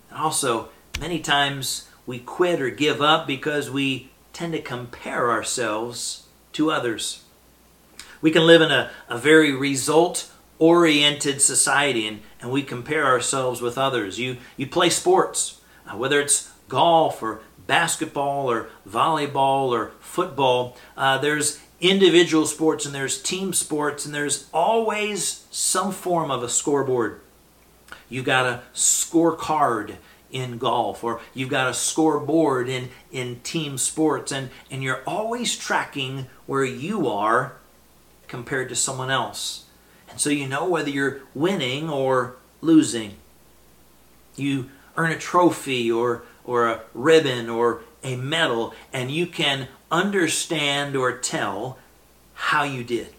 And 0.09 0.19
also, 0.19 0.69
many 0.99 1.19
times 1.19 1.87
we 2.05 2.19
quit 2.19 2.61
or 2.61 2.69
give 2.69 3.01
up 3.01 3.27
because 3.27 3.69
we 3.69 4.09
tend 4.33 4.53
to 4.53 4.61
compare 4.61 5.29
ourselves 5.29 6.27
to 6.53 6.71
others. 6.71 7.23
We 8.21 8.31
can 8.31 8.47
live 8.47 8.61
in 8.61 8.71
a, 8.71 8.89
a 9.07 9.17
very 9.17 9.51
result 9.51 10.31
oriented 10.59 11.41
society 11.41 12.07
and, 12.07 12.21
and 12.41 12.51
we 12.51 12.63
compare 12.63 13.05
ourselves 13.05 13.61
with 13.61 13.77
others. 13.77 14.19
You, 14.19 14.37
you 14.55 14.65
play 14.65 14.89
sports, 14.89 15.61
uh, 15.85 15.95
whether 15.95 16.19
it's 16.19 16.51
golf 16.67 17.21
or 17.21 17.41
basketball 17.67 18.49
or 18.49 18.69
volleyball 18.89 19.69
or 19.69 19.91
football, 19.99 20.77
uh, 20.95 21.17
there's 21.19 21.59
individual 21.79 22.45
sports 22.45 22.85
and 22.85 22.95
there's 22.95 23.21
team 23.21 23.53
sports 23.53 24.05
and 24.05 24.13
there's 24.13 24.47
always 24.53 25.45
some 25.51 25.91
form 25.91 26.31
of 26.31 26.43
a 26.43 26.49
scoreboard. 26.49 27.21
You 28.09 28.23
got 28.23 28.45
a 28.45 28.61
scorecard 28.73 29.95
in 30.31 30.57
golf 30.57 31.03
or 31.03 31.21
you've 31.33 31.49
got 31.49 31.69
a 31.69 31.73
scoreboard 31.73 32.67
in, 32.67 32.89
in 33.11 33.39
team 33.41 33.77
sports 33.77 34.31
and, 34.31 34.49
and 34.71 34.83
you're 34.83 35.03
always 35.05 35.55
tracking 35.55 36.27
where 36.45 36.65
you 36.65 37.07
are 37.07 37.53
compared 38.27 38.69
to 38.69 38.75
someone 38.75 39.09
else. 39.09 39.65
And 40.09 40.19
so 40.19 40.29
you 40.29 40.47
know 40.47 40.67
whether 40.67 40.89
you're 40.89 41.21
winning 41.33 41.89
or 41.89 42.37
losing. 42.61 43.13
You 44.35 44.69
earn 44.95 45.11
a 45.11 45.17
trophy 45.17 45.91
or, 45.91 46.23
or 46.43 46.67
a 46.67 46.81
ribbon 46.93 47.49
or 47.49 47.81
a 48.03 48.15
medal 48.15 48.73
and 48.91 49.11
you 49.11 49.27
can 49.27 49.67
understand 49.91 50.95
or 50.95 51.17
tell 51.17 51.77
how 52.33 52.63
you 52.63 52.83
did. 52.83 53.13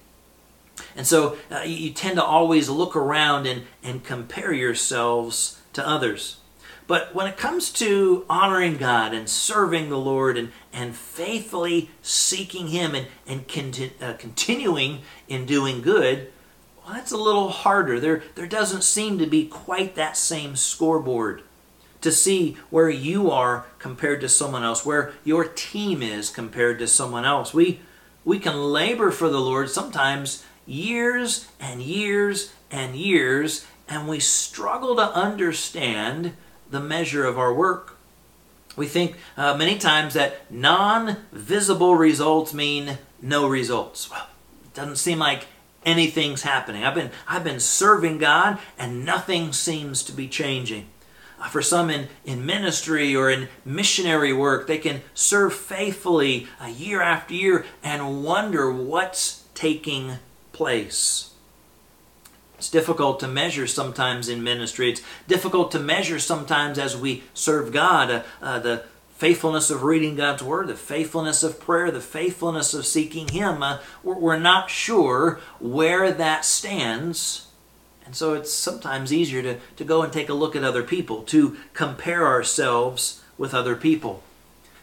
And 0.96 1.06
so 1.06 1.37
uh, 1.50 1.60
you 1.60 1.90
tend 1.90 2.16
to 2.16 2.25
always 2.25 2.68
look 2.68 2.96
around 2.96 3.46
and, 3.46 3.64
and 3.82 4.04
compare 4.04 4.52
yourselves 4.52 5.60
to 5.72 5.87
others. 5.87 6.38
But 6.87 7.14
when 7.14 7.26
it 7.26 7.37
comes 7.37 7.70
to 7.72 8.25
honoring 8.30 8.78
God 8.78 9.12
and 9.12 9.28
serving 9.28 9.90
the 9.90 9.98
Lord 9.98 10.38
and, 10.38 10.50
and 10.72 10.96
faithfully 10.96 11.90
seeking 12.00 12.68
Him 12.68 12.94
and, 12.94 13.06
and 13.26 13.46
conti- 13.46 13.92
uh, 14.00 14.14
continuing 14.14 15.02
in 15.28 15.44
doing 15.44 15.82
good, 15.82 16.32
well, 16.82 16.94
that's 16.94 17.12
a 17.12 17.18
little 17.18 17.50
harder. 17.50 18.00
There, 18.00 18.22
there 18.34 18.46
doesn't 18.46 18.84
seem 18.84 19.18
to 19.18 19.26
be 19.26 19.46
quite 19.46 19.96
that 19.96 20.16
same 20.16 20.56
scoreboard 20.56 21.42
to 22.00 22.12
see 22.12 22.56
where 22.70 22.90
you 22.90 23.30
are 23.30 23.66
compared 23.78 24.20
to 24.20 24.28
someone 24.28 24.62
else, 24.62 24.84
where 24.84 25.12
your 25.24 25.44
team 25.44 26.02
is 26.02 26.30
compared 26.30 26.78
to 26.78 26.86
someone 26.86 27.24
else. 27.24 27.52
We, 27.52 27.80
we 28.24 28.38
can 28.38 28.56
labor 28.56 29.10
for 29.10 29.28
the 29.28 29.40
Lord 29.40 29.70
sometimes 29.70 30.44
years 30.66 31.48
and 31.58 31.82
years 31.82 32.52
and 32.70 32.94
years, 32.94 33.66
and 33.88 34.08
we 34.08 34.20
struggle 34.20 34.96
to 34.96 35.02
understand 35.02 36.34
the 36.70 36.80
measure 36.80 37.24
of 37.24 37.38
our 37.38 37.52
work. 37.52 37.96
We 38.76 38.86
think 38.86 39.16
uh, 39.36 39.56
many 39.56 39.78
times 39.78 40.14
that 40.14 40.50
non 40.52 41.16
visible 41.32 41.96
results 41.96 42.54
mean 42.54 42.98
no 43.20 43.48
results. 43.48 44.08
Well, 44.10 44.28
it 44.64 44.74
doesn't 44.74 44.96
seem 44.96 45.18
like 45.18 45.46
anything's 45.84 46.42
happening. 46.42 46.84
I've 46.84 46.94
been, 46.94 47.10
I've 47.26 47.44
been 47.44 47.60
serving 47.60 48.18
God 48.18 48.58
and 48.78 49.04
nothing 49.04 49.52
seems 49.52 50.02
to 50.04 50.12
be 50.12 50.28
changing. 50.28 50.86
Uh, 51.40 51.49
for 51.49 51.62
some 51.62 51.90
in, 51.90 52.09
in 52.25 52.45
ministry 52.45 53.14
or 53.14 53.30
in 53.30 53.49
missionary 53.64 54.33
work, 54.33 54.66
they 54.66 54.78
can 54.78 55.02
serve 55.14 55.54
faithfully 55.54 56.49
uh, 56.61 56.66
year 56.66 57.00
after 57.00 57.35
year 57.35 57.64
and 57.83 58.25
wonder 58.25 58.73
what's 58.73 59.45
taking 59.54 60.18
place. 60.52 61.35
It's 62.59 62.71
difficult 62.71 63.21
to 63.21 63.28
measure 63.28 63.68
sometimes 63.68 64.28
in 64.28 64.42
ministry. 64.42 64.90
It's 64.90 65.02
difficult 65.28 65.71
to 65.73 65.78
measure 65.78 66.18
sometimes 66.18 66.76
as 66.76 66.97
we 66.97 67.23
serve 67.33 67.73
God. 67.73 68.11
Uh, 68.11 68.23
uh, 68.42 68.59
the 68.59 68.85
faithfulness 69.18 69.71
of 69.71 69.83
reading 69.83 70.16
God's 70.16 70.42
Word, 70.42 70.68
the 70.68 70.75
faithfulness 70.75 71.42
of 71.42 71.61
prayer, 71.61 71.90
the 71.90 72.00
faithfulness 72.00 72.75
of 72.75 72.87
seeking 72.87 73.28
Him. 73.28 73.62
Uh, 73.62 73.78
we're, 74.02 74.18
we're 74.18 74.38
not 74.38 74.71
sure 74.71 75.40
where 75.61 76.11
that 76.12 76.45
stands. 76.45 77.47
And 78.08 78.16
so 78.16 78.32
it's 78.32 78.50
sometimes 78.50 79.12
easier 79.12 79.42
to, 79.42 79.58
to 79.76 79.84
go 79.84 80.00
and 80.00 80.10
take 80.10 80.30
a 80.30 80.32
look 80.34 80.56
at 80.56 80.64
other 80.64 80.82
people, 80.82 81.24
to 81.24 81.58
compare 81.74 82.26
ourselves 82.26 83.22
with 83.36 83.52
other 83.52 83.76
people. 83.76 84.22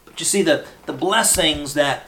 But 0.04 0.20
you 0.20 0.24
see, 0.24 0.42
the, 0.42 0.64
the 0.84 0.92
blessings 0.92 1.74
that, 1.74 2.06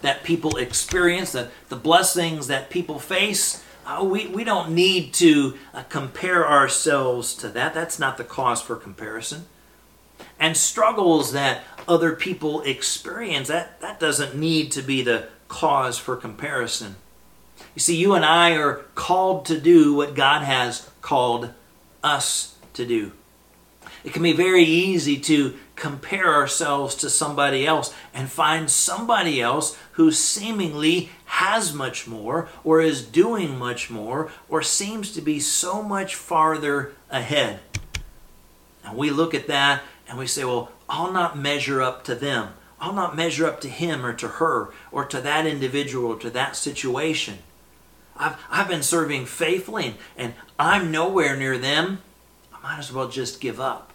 that 0.00 0.24
people 0.24 0.56
experience, 0.56 1.32
the, 1.32 1.50
the 1.68 1.76
blessings 1.76 2.46
that 2.46 2.70
people 2.70 2.98
face, 2.98 3.62
uh, 3.84 4.02
we, 4.02 4.28
we 4.28 4.44
don't 4.44 4.70
need 4.70 5.12
to 5.14 5.58
uh, 5.74 5.82
compare 5.90 6.48
ourselves 6.48 7.34
to 7.34 7.48
that. 7.50 7.74
That's 7.74 7.98
not 7.98 8.16
the 8.16 8.24
cause 8.24 8.62
for 8.62 8.76
comparison. 8.76 9.44
And 10.40 10.56
struggles 10.56 11.32
that 11.32 11.64
other 11.86 12.14
people 12.14 12.62
experience, 12.62 13.48
that, 13.48 13.82
that 13.82 14.00
doesn't 14.00 14.34
need 14.34 14.72
to 14.72 14.80
be 14.80 15.02
the 15.02 15.28
cause 15.48 15.98
for 15.98 16.16
comparison. 16.16 16.96
You 17.76 17.80
see, 17.80 17.96
you 17.96 18.14
and 18.14 18.24
I 18.24 18.56
are 18.56 18.86
called 18.94 19.44
to 19.46 19.60
do 19.60 19.92
what 19.92 20.14
God 20.14 20.42
has 20.42 20.88
called 21.02 21.52
us 22.02 22.56
to 22.72 22.86
do. 22.86 23.12
It 24.02 24.14
can 24.14 24.22
be 24.22 24.32
very 24.32 24.64
easy 24.64 25.18
to 25.20 25.54
compare 25.74 26.32
ourselves 26.34 26.94
to 26.94 27.10
somebody 27.10 27.66
else 27.66 27.92
and 28.14 28.30
find 28.30 28.70
somebody 28.70 29.42
else 29.42 29.76
who 29.92 30.10
seemingly 30.10 31.10
has 31.26 31.74
much 31.74 32.06
more 32.06 32.48
or 32.64 32.80
is 32.80 33.04
doing 33.04 33.58
much 33.58 33.90
more 33.90 34.30
or 34.48 34.62
seems 34.62 35.12
to 35.12 35.20
be 35.20 35.38
so 35.38 35.82
much 35.82 36.14
farther 36.14 36.94
ahead. 37.10 37.60
And 38.86 38.96
we 38.96 39.10
look 39.10 39.34
at 39.34 39.48
that 39.48 39.82
and 40.08 40.16
we 40.16 40.26
say, 40.26 40.44
well, 40.44 40.72
I'll 40.88 41.12
not 41.12 41.36
measure 41.36 41.82
up 41.82 42.04
to 42.04 42.14
them. 42.14 42.54
I'll 42.80 42.94
not 42.94 43.16
measure 43.16 43.46
up 43.46 43.60
to 43.60 43.68
him 43.68 44.06
or 44.06 44.14
to 44.14 44.28
her 44.28 44.70
or 44.90 45.04
to 45.04 45.20
that 45.20 45.46
individual 45.46 46.12
or 46.12 46.18
to 46.20 46.30
that 46.30 46.56
situation. 46.56 47.38
I've, 48.18 48.36
I've 48.50 48.68
been 48.68 48.82
serving 48.82 49.26
faithfully 49.26 49.86
and, 49.86 49.94
and 50.16 50.34
I'm 50.58 50.90
nowhere 50.90 51.36
near 51.36 51.58
them. 51.58 52.00
I 52.52 52.62
might 52.62 52.78
as 52.78 52.92
well 52.92 53.08
just 53.08 53.40
give 53.40 53.60
up. 53.60 53.92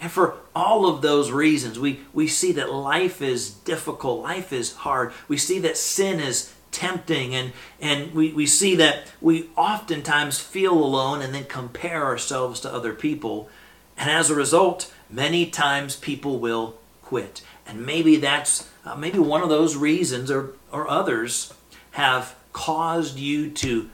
And 0.00 0.10
for 0.10 0.34
all 0.54 0.86
of 0.86 1.02
those 1.02 1.30
reasons, 1.30 1.78
we, 1.78 2.00
we 2.12 2.28
see 2.28 2.52
that 2.52 2.72
life 2.72 3.22
is 3.22 3.50
difficult, 3.50 4.22
life 4.22 4.52
is 4.52 4.74
hard. 4.74 5.12
We 5.28 5.36
see 5.36 5.58
that 5.60 5.76
sin 5.76 6.20
is 6.20 6.52
tempting, 6.72 7.34
and, 7.34 7.52
and 7.80 8.12
we, 8.12 8.32
we 8.32 8.46
see 8.46 8.74
that 8.74 9.04
we 9.20 9.48
oftentimes 9.56 10.40
feel 10.40 10.72
alone 10.72 11.22
and 11.22 11.32
then 11.32 11.44
compare 11.44 12.04
ourselves 12.04 12.60
to 12.60 12.72
other 12.72 12.92
people. 12.92 13.48
And 13.96 14.10
as 14.10 14.28
a 14.28 14.34
result, 14.34 14.92
many 15.08 15.46
times 15.46 15.96
people 15.96 16.38
will 16.38 16.76
quit. 17.00 17.42
And 17.66 17.86
maybe 17.86 18.16
that's 18.16 18.68
uh, 18.84 18.96
maybe 18.96 19.18
one 19.18 19.42
of 19.42 19.48
those 19.48 19.76
reasons 19.76 20.30
or, 20.30 20.50
or 20.72 20.88
others 20.90 21.54
have 21.92 22.34
caused 22.54 23.18
you 23.18 23.50
to, 23.50 23.90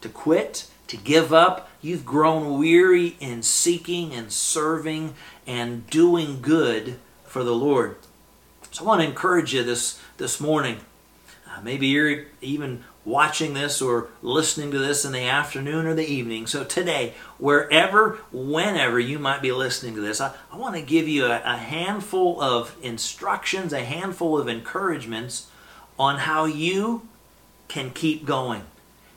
to 0.00 0.08
quit, 0.08 0.66
to 0.88 0.96
give 0.96 1.32
up. 1.32 1.70
You've 1.80 2.04
grown 2.04 2.58
weary 2.58 3.16
in 3.20 3.44
seeking 3.44 4.12
and 4.12 4.32
serving 4.32 5.14
and 5.46 5.88
doing 5.88 6.40
good 6.42 6.98
for 7.24 7.44
the 7.44 7.54
Lord. 7.54 7.96
So 8.72 8.82
I 8.82 8.88
want 8.88 9.02
to 9.02 9.06
encourage 9.06 9.54
you 9.54 9.62
this, 9.62 10.00
this 10.16 10.40
morning. 10.40 10.78
Uh, 11.46 11.60
maybe 11.62 11.86
you're 11.86 12.24
even 12.40 12.82
watching 13.04 13.52
this 13.52 13.82
or 13.82 14.08
listening 14.22 14.70
to 14.70 14.78
this 14.78 15.04
in 15.04 15.12
the 15.12 15.28
afternoon 15.28 15.86
or 15.86 15.94
the 15.94 16.08
evening. 16.08 16.46
So 16.46 16.64
today, 16.64 17.14
wherever, 17.38 18.18
whenever 18.32 18.98
you 18.98 19.18
might 19.18 19.42
be 19.42 19.52
listening 19.52 19.94
to 19.96 20.00
this, 20.00 20.20
I, 20.20 20.34
I 20.50 20.56
want 20.56 20.76
to 20.76 20.82
give 20.82 21.08
you 21.08 21.26
a, 21.26 21.42
a 21.44 21.56
handful 21.56 22.40
of 22.40 22.74
instructions, 22.82 23.72
a 23.72 23.84
handful 23.84 24.38
of 24.38 24.48
encouragements 24.48 25.48
on 25.98 26.20
how 26.20 26.46
you 26.46 27.06
can 27.72 27.90
keep 27.90 28.26
going, 28.26 28.62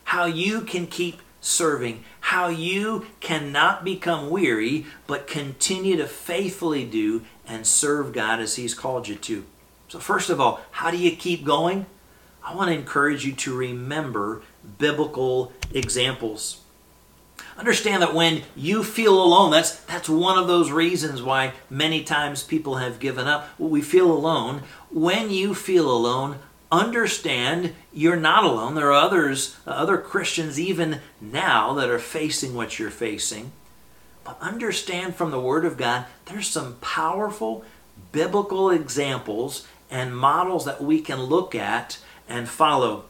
how 0.04 0.24
you 0.24 0.62
can 0.62 0.86
keep 0.86 1.20
serving, 1.42 2.02
how 2.20 2.48
you 2.48 3.04
cannot 3.20 3.84
become 3.84 4.30
weary, 4.30 4.86
but 5.06 5.26
continue 5.26 5.94
to 5.94 6.06
faithfully 6.06 6.82
do 6.82 7.22
and 7.46 7.66
serve 7.66 8.14
God 8.14 8.40
as 8.40 8.56
He's 8.56 8.72
called 8.72 9.08
you 9.08 9.14
to. 9.14 9.44
So, 9.88 9.98
first 9.98 10.30
of 10.30 10.40
all, 10.40 10.62
how 10.70 10.90
do 10.90 10.96
you 10.96 11.14
keep 11.14 11.44
going? 11.44 11.84
I 12.42 12.54
want 12.54 12.68
to 12.70 12.74
encourage 12.74 13.26
you 13.26 13.34
to 13.34 13.54
remember 13.54 14.40
biblical 14.78 15.52
examples. 15.74 16.62
Understand 17.58 18.02
that 18.02 18.14
when 18.14 18.42
you 18.54 18.82
feel 18.82 19.22
alone, 19.22 19.50
that's, 19.50 19.80
that's 19.80 20.08
one 20.08 20.38
of 20.38 20.48
those 20.48 20.70
reasons 20.70 21.22
why 21.22 21.52
many 21.68 22.02
times 22.02 22.42
people 22.42 22.76
have 22.76 23.00
given 23.00 23.26
up. 23.26 23.50
We 23.58 23.82
feel 23.82 24.10
alone. 24.10 24.62
When 24.90 25.28
you 25.28 25.54
feel 25.54 25.90
alone, 25.90 26.38
understand 26.70 27.74
you're 27.92 28.16
not 28.16 28.44
alone. 28.44 28.74
There 28.74 28.92
are 28.92 29.04
others, 29.04 29.56
uh, 29.66 29.70
other 29.70 29.98
Christians 29.98 30.58
even 30.58 31.00
now 31.20 31.72
that 31.74 31.90
are 31.90 31.98
facing 31.98 32.54
what 32.54 32.78
you're 32.78 32.90
facing. 32.90 33.52
But 34.24 34.38
understand 34.40 35.14
from 35.14 35.30
the 35.30 35.40
Word 35.40 35.64
of 35.64 35.76
God, 35.76 36.06
there's 36.26 36.48
some 36.48 36.76
powerful 36.80 37.64
biblical 38.12 38.70
examples 38.70 39.66
and 39.90 40.16
models 40.16 40.64
that 40.64 40.82
we 40.82 41.00
can 41.00 41.22
look 41.22 41.54
at 41.54 41.98
and 42.28 42.48
follow. 42.48 43.04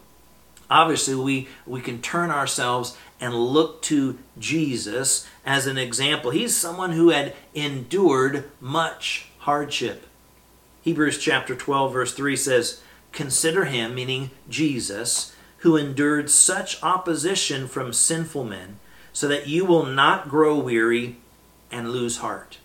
Obviously, 0.68 1.14
we, 1.14 1.48
we 1.64 1.80
can 1.80 2.02
turn 2.02 2.30
ourselves 2.30 2.96
and 3.20 3.34
look 3.34 3.80
to 3.82 4.18
Jesus 4.38 5.26
as 5.44 5.66
an 5.66 5.78
example. 5.78 6.32
He's 6.32 6.54
someone 6.54 6.92
who 6.92 7.10
had 7.10 7.34
endured 7.54 8.50
much 8.60 9.28
hardship. 9.38 10.06
Hebrews 10.82 11.18
chapter 11.18 11.54
12, 11.54 11.92
verse 11.92 12.14
3 12.14 12.36
says, 12.36 12.82
Consider 13.16 13.64
him, 13.64 13.94
meaning 13.94 14.30
Jesus, 14.46 15.34
who 15.60 15.74
endured 15.74 16.28
such 16.28 16.82
opposition 16.82 17.66
from 17.66 17.94
sinful 17.94 18.44
men, 18.44 18.78
so 19.14 19.26
that 19.26 19.46
you 19.46 19.64
will 19.64 19.86
not 19.86 20.28
grow 20.28 20.58
weary 20.58 21.16
and 21.72 21.90
lose 21.90 22.18
heart. 22.18 22.58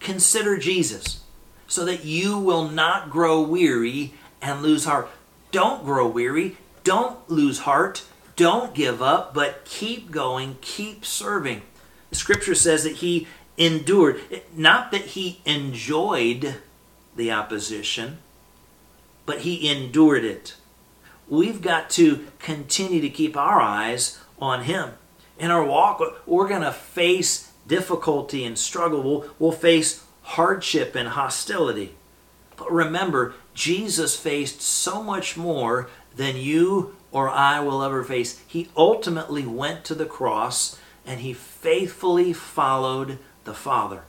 Consider 0.00 0.56
Jesus, 0.56 1.20
so 1.66 1.84
that 1.84 2.06
you 2.06 2.38
will 2.38 2.70
not 2.70 3.10
grow 3.10 3.42
weary 3.42 4.14
and 4.40 4.62
lose 4.62 4.86
heart. 4.86 5.10
Don't 5.50 5.84
grow 5.84 6.08
weary, 6.08 6.56
don't 6.82 7.30
lose 7.30 7.60
heart, 7.60 8.02
don't 8.36 8.74
give 8.74 9.02
up, 9.02 9.34
but 9.34 9.66
keep 9.66 10.10
going, 10.10 10.56
keep 10.62 11.04
serving. 11.04 11.60
The 12.08 12.16
scripture 12.16 12.54
says 12.54 12.82
that 12.84 12.96
he 12.96 13.28
endured, 13.58 14.22
not 14.56 14.90
that 14.92 15.02
he 15.02 15.42
enjoyed 15.44 16.54
the 17.14 17.30
opposition, 17.30 18.20
but 19.26 19.40
he 19.40 19.70
endured 19.70 20.24
it. 20.24 20.54
We've 21.28 21.62
got 21.62 21.90
to 21.90 22.26
continue 22.38 23.00
to 23.00 23.08
keep 23.08 23.36
our 23.36 23.60
eyes 23.60 24.20
on 24.38 24.64
him. 24.64 24.92
In 25.38 25.50
our 25.50 25.64
walk, 25.64 26.00
we're 26.26 26.48
going 26.48 26.62
to 26.62 26.72
face 26.72 27.52
difficulty 27.66 28.44
and 28.44 28.58
struggle. 28.58 29.02
We'll, 29.02 29.30
we'll 29.38 29.52
face 29.52 30.04
hardship 30.22 30.94
and 30.94 31.10
hostility. 31.10 31.94
But 32.56 32.70
remember, 32.70 33.34
Jesus 33.54 34.16
faced 34.16 34.60
so 34.60 35.02
much 35.02 35.36
more 35.36 35.88
than 36.14 36.36
you 36.36 36.96
or 37.10 37.28
I 37.28 37.60
will 37.60 37.82
ever 37.82 38.04
face. 38.04 38.40
He 38.46 38.68
ultimately 38.76 39.46
went 39.46 39.84
to 39.86 39.94
the 39.94 40.06
cross 40.06 40.78
and 41.06 41.20
he 41.20 41.32
faithfully 41.32 42.32
followed 42.32 43.18
the 43.44 43.54
Father. 43.54 44.02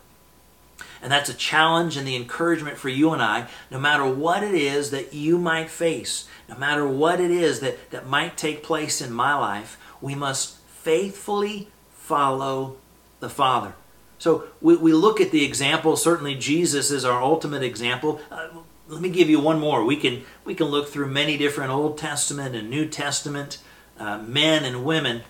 And 1.05 1.11
that's 1.11 1.29
a 1.29 1.35
challenge 1.35 1.97
and 1.97 2.07
the 2.07 2.15
encouragement 2.15 2.79
for 2.79 2.89
you 2.89 3.13
and 3.13 3.21
I, 3.21 3.45
no 3.69 3.79
matter 3.79 4.03
what 4.07 4.41
it 4.41 4.55
is 4.55 4.89
that 4.89 5.13
you 5.13 5.37
might 5.37 5.69
face, 5.69 6.27
no 6.49 6.57
matter 6.57 6.87
what 6.87 7.19
it 7.19 7.29
is 7.29 7.59
that, 7.59 7.91
that 7.91 8.07
might 8.07 8.37
take 8.37 8.63
place 8.63 9.01
in 9.01 9.13
my 9.13 9.35
life, 9.35 9.77
we 10.01 10.15
must 10.15 10.57
faithfully 10.61 11.67
follow 11.91 12.77
the 13.19 13.29
Father. 13.29 13.75
So 14.17 14.45
we, 14.59 14.77
we 14.77 14.93
look 14.93 15.21
at 15.21 15.29
the 15.29 15.45
example, 15.45 15.95
certainly 15.95 16.33
Jesus 16.33 16.89
is 16.89 17.05
our 17.05 17.21
ultimate 17.21 17.61
example. 17.61 18.19
Uh, 18.31 18.47
let 18.87 18.99
me 18.99 19.09
give 19.09 19.29
you 19.29 19.39
one 19.39 19.59
more. 19.59 19.85
We 19.85 19.97
can, 19.97 20.23
we 20.43 20.55
can 20.55 20.65
look 20.65 20.89
through 20.89 21.09
many 21.09 21.37
different 21.37 21.69
Old 21.69 21.99
Testament 21.99 22.55
and 22.55 22.67
New 22.67 22.87
Testament 22.87 23.59
uh, 23.99 24.17
men 24.23 24.65
and 24.65 24.83
women. 24.83 25.21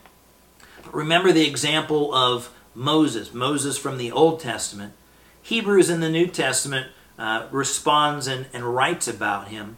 But 0.86 0.94
remember 0.94 1.34
the 1.34 1.46
example 1.46 2.16
of 2.16 2.50
Moses, 2.74 3.34
Moses 3.34 3.78
from 3.78 3.98
the 3.98 4.14
Old 4.14 4.40
Testament. 4.40 4.94
Hebrews 5.46 5.92
in 5.92 6.00
the 6.00 6.10
New 6.10 6.26
Testament 6.26 6.88
uh, 7.20 7.46
responds 7.52 8.26
and, 8.26 8.48
and 8.52 8.76
writes 8.76 9.08
about 9.08 9.50
him. 9.50 9.78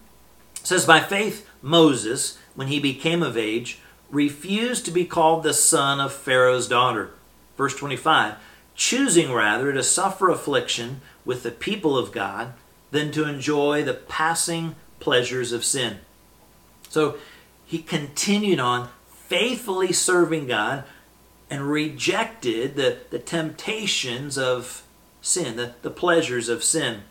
It 0.55 0.65
says, 0.65 0.85
By 0.85 1.01
faith, 1.01 1.45
Moses, 1.61 2.37
when 2.55 2.69
he 2.69 2.79
became 2.79 3.21
of 3.21 3.35
age, 3.35 3.79
refused 4.09 4.85
to 4.85 4.91
be 4.91 5.03
called 5.03 5.43
the 5.43 5.53
son 5.53 5.99
of 5.99 6.13
Pharaoh's 6.13 6.69
daughter. 6.69 7.11
Verse 7.57 7.75
25, 7.75 8.35
choosing 8.75 9.33
rather 9.33 9.73
to 9.73 9.83
suffer 9.83 10.29
affliction 10.29 11.01
with 11.25 11.43
the 11.43 11.51
people 11.51 11.97
of 11.97 12.13
God 12.13 12.53
than 12.91 13.11
to 13.11 13.27
enjoy 13.27 13.83
the 13.83 13.93
passing 13.93 14.75
pleasures 15.01 15.51
of 15.51 15.65
sin. 15.65 15.97
So 16.87 17.17
he 17.65 17.79
continued 17.79 18.61
on 18.61 18.87
faithfully 19.09 19.91
serving 19.91 20.47
God 20.47 20.85
and 21.49 21.69
rejected 21.69 22.77
the, 22.77 22.99
the 23.09 23.19
temptations 23.19 24.37
of 24.37 24.86
sin, 25.21 25.55
the, 25.55 25.73
the 25.81 25.89
pleasures 25.89 26.49
of 26.49 26.63
sin. 26.63 27.01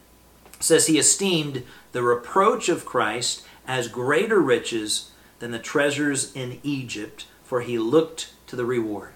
It 0.55 0.63
says 0.63 0.87
he 0.87 0.99
esteemed 0.99 1.63
the 1.93 2.03
reproach 2.03 2.69
of 2.69 2.85
Christ 2.85 3.45
as 3.67 3.89
greater 3.89 4.41
riches 4.41 5.11
than 5.39 5.51
the 5.51 5.59
treasures 5.59 6.35
in 6.35 6.61
Egypt, 6.63 7.27
for 7.45 7.61
he 7.61 7.79
looked 7.79 8.33
to 8.47 8.57
the 8.57 8.65
reward. 8.65 9.13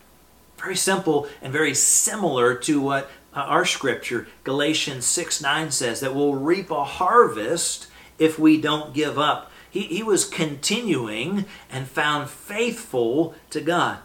Very 0.59 0.77
simple 0.77 1.27
and 1.41 1.53
very 1.53 1.75
similar 1.75 2.55
to 2.55 2.81
what 2.81 3.11
uh, 3.35 3.41
our 3.41 3.65
scripture, 3.65 4.27
Galatians 4.45 5.07
6 5.07 5.41
9 5.41 5.71
says, 5.71 6.01
that 6.01 6.15
we'll 6.15 6.35
reap 6.35 6.71
a 6.71 6.85
harvest 6.85 7.87
if 8.19 8.39
we 8.39 8.61
don't 8.61 8.93
give 8.93 9.19
up. 9.19 9.51
He, 9.71 9.83
he 9.83 10.03
was 10.03 10.25
continuing 10.25 11.47
and 11.71 11.89
found 11.89 12.29
faithful 12.29 13.35
to 13.51 13.61
God. 13.61 13.99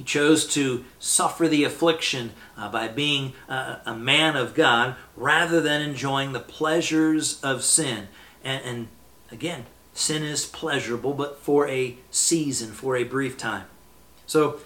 He 0.00 0.04
chose 0.04 0.46
to 0.54 0.86
suffer 0.98 1.46
the 1.46 1.64
affliction 1.64 2.30
uh, 2.56 2.70
by 2.70 2.88
being 2.88 3.34
uh, 3.50 3.80
a 3.84 3.94
man 3.94 4.34
of 4.34 4.54
God 4.54 4.96
rather 5.14 5.60
than 5.60 5.82
enjoying 5.82 6.32
the 6.32 6.40
pleasures 6.40 7.38
of 7.42 7.62
sin. 7.62 8.08
And, 8.42 8.64
and 8.64 8.88
again, 9.30 9.66
sin 9.92 10.22
is 10.22 10.46
pleasurable, 10.46 11.12
but 11.12 11.40
for 11.40 11.68
a 11.68 11.98
season, 12.10 12.72
for 12.72 12.96
a 12.96 13.04
brief 13.04 13.36
time. 13.36 13.66
So, 14.26 14.60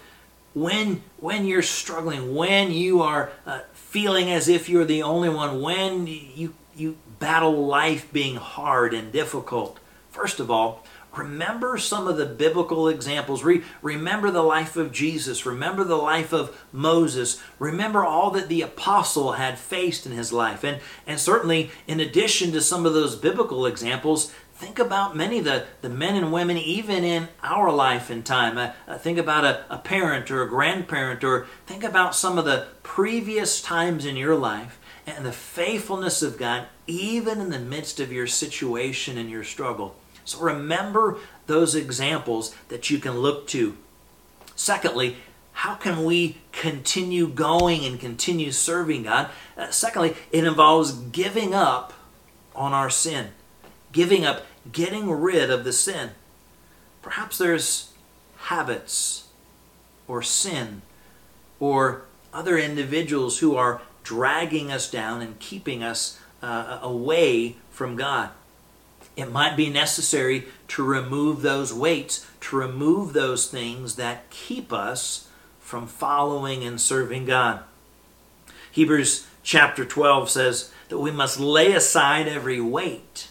when 0.53 1.03
when 1.17 1.43
you're 1.43 1.61
struggling, 1.61 2.33
when 2.33 2.71
you 2.71 3.01
are 3.01 3.29
uh, 3.45 3.63
feeling 3.73 4.31
as 4.31 4.47
if 4.47 4.69
you're 4.69 4.85
the 4.85 5.03
only 5.03 5.27
one, 5.27 5.61
when 5.61 6.07
you 6.07 6.53
you 6.73 6.95
battle 7.19 7.67
life 7.67 8.09
being 8.13 8.37
hard 8.37 8.93
and 8.93 9.11
difficult, 9.11 9.79
first 10.11 10.39
of 10.39 10.49
all, 10.49 10.85
remember 11.17 11.77
some 11.77 12.07
of 12.07 12.17
the 12.17 12.25
biblical 12.25 12.87
examples. 12.87 13.43
Re- 13.43 13.63
remember 13.81 14.31
the 14.31 14.41
life 14.41 14.75
of 14.75 14.91
Jesus. 14.91 15.45
Remember 15.45 15.83
the 15.83 15.95
life 15.95 16.33
of 16.33 16.65
Moses. 16.71 17.41
Remember 17.59 18.03
all 18.03 18.31
that 18.31 18.49
the 18.49 18.61
apostle 18.61 19.33
had 19.33 19.57
faced 19.57 20.05
in 20.05 20.11
his 20.11 20.31
life. 20.33 20.63
And, 20.63 20.79
and 21.05 21.19
certainly, 21.19 21.71
in 21.87 21.99
addition 21.99 22.51
to 22.51 22.61
some 22.61 22.85
of 22.85 22.93
those 22.93 23.15
biblical 23.15 23.65
examples, 23.65 24.31
think 24.55 24.79
about 24.79 25.15
many 25.15 25.39
of 25.39 25.45
the, 25.45 25.65
the 25.81 25.89
men 25.89 26.15
and 26.15 26.31
women, 26.31 26.57
even 26.57 27.03
in 27.03 27.27
our 27.43 27.71
life 27.71 28.09
and 28.09 28.25
time. 28.25 28.57
Uh, 28.57 28.71
uh, 28.87 28.97
think 28.97 29.17
about 29.17 29.43
a, 29.43 29.65
a 29.69 29.77
parent 29.77 30.31
or 30.31 30.41
a 30.41 30.49
grandparent, 30.49 31.23
or 31.23 31.47
think 31.65 31.83
about 31.83 32.15
some 32.15 32.37
of 32.37 32.45
the 32.45 32.67
previous 32.83 33.61
times 33.61 34.05
in 34.05 34.15
your 34.15 34.35
life 34.35 34.79
and 35.05 35.25
the 35.25 35.31
faithfulness 35.31 36.21
of 36.21 36.37
God, 36.37 36.67
even 36.87 37.39
in 37.39 37.49
the 37.49 37.59
midst 37.59 37.99
of 37.99 38.11
your 38.11 38.27
situation 38.27 39.17
and 39.17 39.29
your 39.29 39.43
struggle. 39.43 39.95
So 40.25 40.39
remember 40.39 41.19
those 41.45 41.75
examples 41.75 42.53
that 42.69 42.89
you 42.89 42.97
can 42.97 43.19
look 43.19 43.47
to. 43.49 43.77
Secondly, 44.55 45.17
how 45.53 45.75
can 45.75 46.03
we 46.03 46.37
continue 46.51 47.27
going 47.27 47.85
and 47.85 47.99
continue 47.99 48.51
serving 48.51 49.03
God? 49.03 49.29
Uh, 49.55 49.69
secondly, 49.69 50.15
it 50.31 50.43
involves 50.43 50.91
giving 50.91 51.53
up 51.53 51.93
on 52.55 52.73
our 52.73 52.89
sin, 52.89 53.29
giving 53.91 54.25
up, 54.25 54.45
getting 54.71 55.09
rid 55.09 55.49
of 55.49 55.63
the 55.63 55.71
sin. 55.71 56.11
Perhaps 57.01 57.37
there's 57.37 57.93
habits 58.37 59.27
or 60.07 60.21
sin 60.21 60.81
or 61.59 62.01
other 62.33 62.57
individuals 62.57 63.39
who 63.39 63.55
are 63.55 63.81
dragging 64.03 64.71
us 64.71 64.89
down 64.89 65.21
and 65.21 65.39
keeping 65.39 65.83
us 65.83 66.19
uh, 66.41 66.79
away 66.81 67.55
from 67.69 67.95
God 67.95 68.31
it 69.15 69.31
might 69.31 69.55
be 69.55 69.69
necessary 69.69 70.45
to 70.69 70.83
remove 70.83 71.41
those 71.41 71.73
weights, 71.73 72.25
to 72.41 72.55
remove 72.55 73.13
those 73.13 73.47
things 73.47 73.95
that 73.95 74.29
keep 74.29 74.73
us 74.73 75.29
from 75.59 75.87
following 75.87 76.63
and 76.63 76.79
serving 76.79 77.25
God. 77.25 77.61
Hebrews 78.71 79.25
chapter 79.43 79.85
12 79.85 80.29
says 80.29 80.71
that 80.89 80.99
we 80.99 81.11
must 81.11 81.39
lay 81.39 81.73
aside 81.73 82.27
every 82.27 82.59
weight 82.59 83.29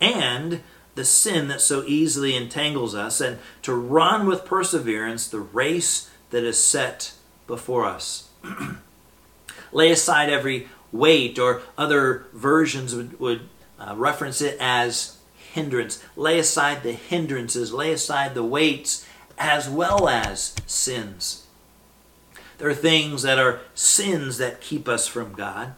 and 0.00 0.62
the 0.94 1.04
sin 1.04 1.48
that 1.48 1.60
so 1.60 1.84
easily 1.86 2.36
entangles 2.36 2.94
us 2.94 3.20
and 3.20 3.38
to 3.62 3.74
run 3.74 4.26
with 4.26 4.44
perseverance 4.44 5.26
the 5.26 5.40
race 5.40 6.10
that 6.30 6.44
is 6.44 6.62
set 6.62 7.12
before 7.46 7.84
us. 7.84 8.28
lay 9.72 9.90
aside 9.90 10.30
every 10.30 10.68
weight, 10.92 11.38
or 11.38 11.60
other 11.76 12.26
versions 12.32 12.94
would, 12.94 13.18
would 13.18 13.40
uh, 13.84 13.94
reference 13.96 14.40
it 14.40 14.56
as 14.60 15.18
hindrance. 15.52 16.02
Lay 16.16 16.38
aside 16.38 16.82
the 16.82 16.92
hindrances, 16.92 17.72
lay 17.72 17.92
aside 17.92 18.34
the 18.34 18.44
weights, 18.44 19.06
as 19.38 19.68
well 19.68 20.08
as 20.08 20.54
sins. 20.66 21.46
There 22.58 22.68
are 22.68 22.74
things 22.74 23.22
that 23.22 23.38
are 23.38 23.60
sins 23.74 24.38
that 24.38 24.60
keep 24.60 24.88
us 24.88 25.06
from 25.06 25.32
God, 25.32 25.74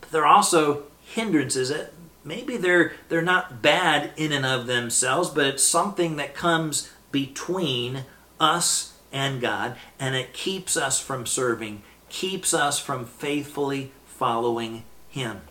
but 0.00 0.10
there 0.10 0.22
are 0.22 0.34
also 0.34 0.84
hindrances 1.02 1.70
that 1.70 1.92
maybe 2.24 2.56
they're 2.56 2.92
they're 3.08 3.22
not 3.22 3.62
bad 3.62 4.12
in 4.16 4.32
and 4.32 4.46
of 4.46 4.66
themselves, 4.66 5.30
but 5.30 5.46
it's 5.46 5.62
something 5.62 6.16
that 6.16 6.34
comes 6.34 6.92
between 7.10 8.04
us 8.38 8.94
and 9.12 9.40
God, 9.40 9.76
and 9.98 10.14
it 10.14 10.32
keeps 10.32 10.76
us 10.76 11.00
from 11.00 11.26
serving, 11.26 11.82
keeps 12.08 12.54
us 12.54 12.78
from 12.78 13.04
faithfully 13.04 13.92
following 14.06 14.84
Him. 15.08 15.42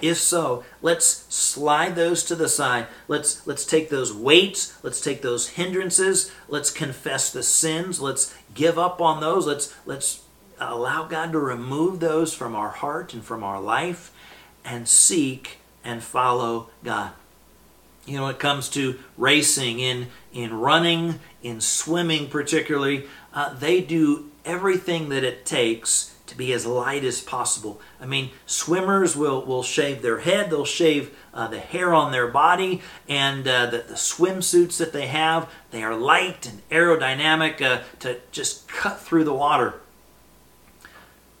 If 0.00 0.18
so, 0.18 0.64
let's 0.80 1.24
slide 1.34 1.96
those 1.96 2.22
to 2.24 2.36
the 2.36 2.48
side. 2.48 2.86
Let's 3.08 3.44
let's 3.46 3.64
take 3.64 3.90
those 3.90 4.12
weights, 4.12 4.78
let's 4.84 5.00
take 5.00 5.22
those 5.22 5.50
hindrances, 5.50 6.30
let's 6.48 6.70
confess 6.70 7.32
the 7.32 7.42
sins, 7.42 8.00
let's 8.00 8.34
give 8.54 8.78
up 8.78 9.00
on 9.00 9.20
those. 9.20 9.46
Let's 9.46 9.74
let's 9.86 10.22
allow 10.60 11.04
God 11.06 11.32
to 11.32 11.38
remove 11.38 11.98
those 11.98 12.32
from 12.32 12.54
our 12.54 12.70
heart 12.70 13.12
and 13.12 13.24
from 13.24 13.42
our 13.42 13.60
life 13.60 14.12
and 14.64 14.88
seek 14.88 15.58
and 15.84 16.02
follow 16.02 16.70
God. 16.84 17.12
You 18.06 18.18
know, 18.18 18.28
it 18.28 18.38
comes 18.38 18.68
to 18.70 19.00
racing, 19.16 19.80
in 19.80 20.08
in 20.32 20.54
running, 20.54 21.18
in 21.42 21.60
swimming 21.60 22.28
particularly, 22.28 23.06
uh, 23.34 23.52
they 23.54 23.80
do 23.80 24.30
everything 24.44 25.08
that 25.08 25.24
it 25.24 25.44
takes 25.44 26.14
to 26.28 26.36
be 26.36 26.52
as 26.52 26.66
light 26.66 27.04
as 27.04 27.20
possible. 27.20 27.80
I 28.00 28.06
mean, 28.06 28.30
swimmers 28.46 29.16
will, 29.16 29.44
will 29.44 29.62
shave 29.62 30.02
their 30.02 30.20
head, 30.20 30.50
they'll 30.50 30.64
shave 30.64 31.16
uh, 31.34 31.48
the 31.48 31.58
hair 31.58 31.92
on 31.92 32.12
their 32.12 32.28
body, 32.28 32.82
and 33.08 33.46
uh, 33.46 33.66
the, 33.66 33.78
the 33.78 33.94
swimsuits 33.94 34.78
that 34.78 34.92
they 34.92 35.06
have, 35.06 35.50
they 35.70 35.82
are 35.82 35.94
light 35.94 36.46
and 36.46 36.68
aerodynamic 36.70 37.60
uh, 37.62 37.82
to 38.00 38.18
just 38.30 38.68
cut 38.68 39.00
through 39.00 39.24
the 39.24 39.34
water. 39.34 39.80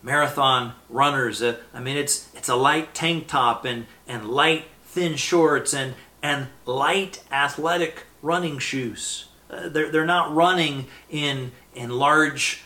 Marathon 0.02 0.74
runners, 0.88 1.42
uh, 1.42 1.56
I 1.74 1.80
mean, 1.80 1.96
it's, 1.96 2.28
it's 2.34 2.48
a 2.48 2.56
light 2.56 2.94
tank 2.94 3.26
top 3.26 3.64
and, 3.64 3.86
and 4.06 4.28
light 4.28 4.66
thin 4.84 5.16
shorts 5.16 5.74
and, 5.74 5.94
and 6.22 6.48
light 6.64 7.22
athletic 7.30 8.04
running 8.22 8.58
shoes. 8.58 9.28
Uh, 9.50 9.68
they're, 9.68 9.90
they're 9.90 10.06
not 10.06 10.34
running 10.34 10.86
in, 11.10 11.52
in 11.74 11.90
large 11.90 12.62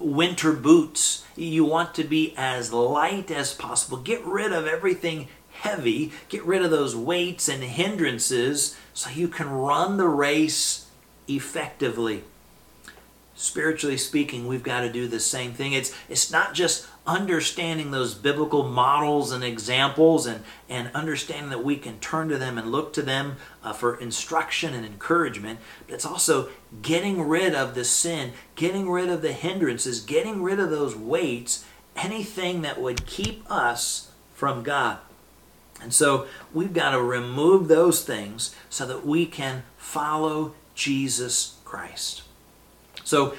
winter 0.00 0.52
boots. 0.52 1.24
You 1.36 1.64
want 1.64 1.94
to 1.94 2.04
be 2.04 2.34
as 2.36 2.72
light 2.72 3.30
as 3.30 3.54
possible. 3.54 3.98
Get 3.98 4.24
rid 4.24 4.52
of 4.52 4.66
everything 4.66 5.28
heavy. 5.52 6.12
Get 6.28 6.44
rid 6.44 6.62
of 6.62 6.70
those 6.70 6.96
weights 6.96 7.48
and 7.48 7.62
hindrances 7.62 8.76
so 8.94 9.10
you 9.10 9.28
can 9.28 9.50
run 9.50 9.96
the 9.96 10.08
race 10.08 10.88
effectively. 11.28 12.24
Spiritually 13.34 13.96
speaking, 13.96 14.46
we've 14.46 14.62
got 14.62 14.80
to 14.80 14.92
do 14.92 15.08
the 15.08 15.20
same 15.20 15.52
thing. 15.52 15.72
It's, 15.72 15.94
it's 16.08 16.30
not 16.30 16.52
just 16.52 16.86
understanding 17.06 17.90
those 17.90 18.14
biblical 18.14 18.62
models 18.62 19.32
and 19.32 19.42
examples 19.42 20.26
and, 20.26 20.44
and 20.68 20.90
understanding 20.94 21.50
that 21.50 21.64
we 21.64 21.76
can 21.76 21.98
turn 21.98 22.28
to 22.28 22.38
them 22.38 22.58
and 22.58 22.70
look 22.70 22.92
to 22.92 23.02
them 23.02 23.36
uh, 23.64 23.72
for 23.72 23.96
instruction 23.96 24.74
and 24.74 24.84
encouragement, 24.84 25.58
but 25.86 25.94
it's 25.94 26.04
also 26.04 26.48
getting 26.82 27.26
rid 27.26 27.54
of 27.54 27.74
the 27.74 27.84
sin, 27.84 28.32
getting 28.54 28.90
rid 28.90 29.08
of 29.08 29.22
the 29.22 29.32
hindrances, 29.32 30.00
getting 30.00 30.42
rid 30.42 30.60
of 30.60 30.70
those 30.70 30.94
weights, 30.94 31.64
anything 31.96 32.62
that 32.62 32.80
would 32.80 33.06
keep 33.06 33.50
us 33.50 34.10
from 34.34 34.62
God. 34.62 34.98
And 35.82 35.94
so 35.94 36.26
we've 36.52 36.74
got 36.74 36.90
to 36.90 37.02
remove 37.02 37.68
those 37.68 38.04
things 38.04 38.54
so 38.68 38.86
that 38.86 39.06
we 39.06 39.26
can 39.26 39.62
follow 39.78 40.54
Jesus 40.74 41.56
Christ. 41.64 42.22
So 43.04 43.34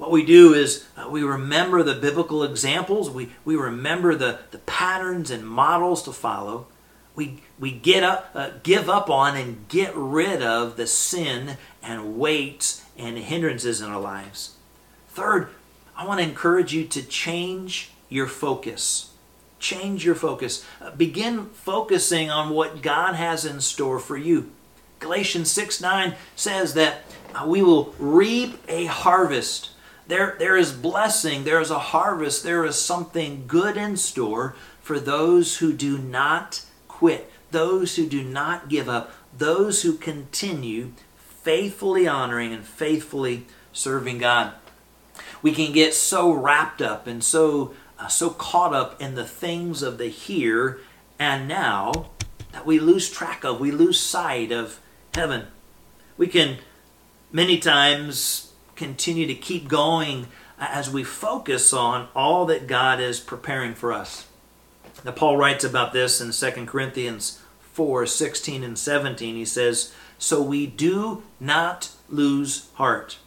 what 0.00 0.10
we 0.10 0.24
do 0.24 0.54
is 0.54 0.86
uh, 0.96 1.10
we 1.10 1.22
remember 1.22 1.82
the 1.82 1.94
biblical 1.94 2.42
examples, 2.42 3.10
we, 3.10 3.28
we 3.44 3.54
remember 3.54 4.14
the, 4.14 4.38
the 4.50 4.56
patterns 4.60 5.30
and 5.30 5.46
models 5.46 6.02
to 6.04 6.12
follow. 6.12 6.68
We, 7.14 7.42
we 7.58 7.70
get 7.70 8.02
up, 8.02 8.30
uh, 8.34 8.52
give 8.62 8.88
up 8.88 9.10
on 9.10 9.36
and 9.36 9.68
get 9.68 9.94
rid 9.94 10.40
of 10.40 10.78
the 10.78 10.86
sin 10.86 11.58
and 11.82 12.16
weights 12.16 12.82
and 12.96 13.18
hindrances 13.18 13.82
in 13.82 13.90
our 13.90 14.00
lives. 14.00 14.54
Third, 15.10 15.50
I 15.94 16.06
want 16.06 16.20
to 16.20 16.26
encourage 16.26 16.72
you 16.72 16.86
to 16.86 17.02
change 17.02 17.90
your 18.08 18.26
focus. 18.26 19.12
Change 19.58 20.02
your 20.02 20.14
focus. 20.14 20.64
Uh, 20.80 20.92
begin 20.92 21.50
focusing 21.50 22.30
on 22.30 22.54
what 22.54 22.80
God 22.80 23.16
has 23.16 23.44
in 23.44 23.60
store 23.60 23.98
for 23.98 24.16
you. 24.16 24.50
Galatians 24.98 25.50
6 25.50 25.82
9 25.82 26.14
says 26.36 26.72
that 26.72 27.02
uh, 27.34 27.44
we 27.46 27.60
will 27.60 27.94
reap 27.98 28.58
a 28.66 28.86
harvest. 28.86 29.72
There, 30.10 30.34
there 30.40 30.56
is 30.56 30.72
blessing, 30.72 31.44
there 31.44 31.60
is 31.60 31.70
a 31.70 31.78
harvest, 31.78 32.42
there 32.42 32.64
is 32.64 32.74
something 32.74 33.44
good 33.46 33.76
in 33.76 33.96
store 33.96 34.56
for 34.82 34.98
those 34.98 35.58
who 35.58 35.72
do 35.72 35.98
not 35.98 36.62
quit, 36.88 37.30
those 37.52 37.94
who 37.94 38.08
do 38.08 38.24
not 38.24 38.68
give 38.68 38.88
up, 38.88 39.12
those 39.38 39.82
who 39.82 39.92
continue 39.92 40.94
faithfully 41.16 42.08
honoring 42.08 42.52
and 42.52 42.64
faithfully 42.64 43.46
serving 43.72 44.18
God. 44.18 44.54
We 45.42 45.52
can 45.52 45.70
get 45.70 45.94
so 45.94 46.32
wrapped 46.32 46.82
up 46.82 47.06
and 47.06 47.22
so 47.22 47.74
uh, 47.96 48.08
so 48.08 48.30
caught 48.30 48.74
up 48.74 49.00
in 49.00 49.14
the 49.14 49.24
things 49.24 49.80
of 49.80 49.98
the 49.98 50.08
here 50.08 50.80
and 51.20 51.46
now 51.46 52.10
that 52.50 52.66
we 52.66 52.80
lose 52.80 53.08
track 53.08 53.44
of, 53.44 53.60
we 53.60 53.70
lose 53.70 54.00
sight 54.00 54.50
of 54.50 54.80
heaven. 55.14 55.46
We 56.16 56.26
can 56.26 56.58
many 57.30 57.58
times 57.58 58.49
continue 58.80 59.26
to 59.26 59.34
keep 59.34 59.68
going 59.68 60.26
as 60.58 60.90
we 60.90 61.04
focus 61.04 61.70
on 61.74 62.08
all 62.16 62.46
that 62.46 62.66
God 62.66 62.98
is 62.98 63.20
preparing 63.20 63.74
for 63.74 63.92
us. 63.92 64.26
Now, 65.04 65.10
Paul 65.10 65.36
writes 65.36 65.64
about 65.64 65.92
this 65.92 66.18
in 66.18 66.32
2 66.32 66.64
Corinthians 66.64 67.42
4 67.74 68.06
16 68.06 68.64
and 68.64 68.78
17. 68.78 69.36
He 69.36 69.44
says, 69.44 69.92
So 70.18 70.42
we 70.42 70.66
do 70.66 71.22
not 71.38 71.90
lose 72.08 72.70
heart. 72.74 73.18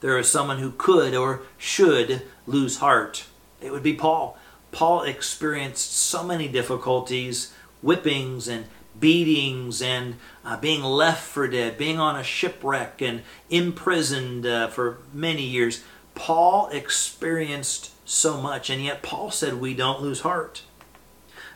There 0.00 0.18
is 0.18 0.28
someone 0.28 0.58
who 0.58 0.72
could 0.72 1.14
or 1.14 1.42
should 1.56 2.22
lose 2.44 2.78
heart. 2.78 3.26
It 3.60 3.70
would 3.70 3.84
be 3.84 3.94
Paul. 3.94 4.36
Paul 4.72 5.02
experienced 5.02 5.92
so 5.94 6.24
many 6.24 6.48
difficulties, 6.48 7.54
whippings, 7.80 8.48
and 8.48 8.64
beatings 8.98 9.82
and 9.82 10.16
uh, 10.44 10.56
being 10.56 10.82
left 10.82 11.22
for 11.22 11.48
dead, 11.48 11.76
being 11.76 11.98
on 11.98 12.16
a 12.16 12.22
shipwreck 12.22 13.00
and 13.02 13.22
imprisoned 13.50 14.46
uh, 14.46 14.68
for 14.68 14.98
many 15.12 15.42
years. 15.42 15.82
Paul 16.14 16.68
experienced 16.68 17.90
so 18.08 18.40
much, 18.40 18.70
and 18.70 18.82
yet 18.82 19.02
Paul 19.02 19.30
said 19.30 19.54
we 19.54 19.74
don't 19.74 20.02
lose 20.02 20.20
heart. 20.20 20.62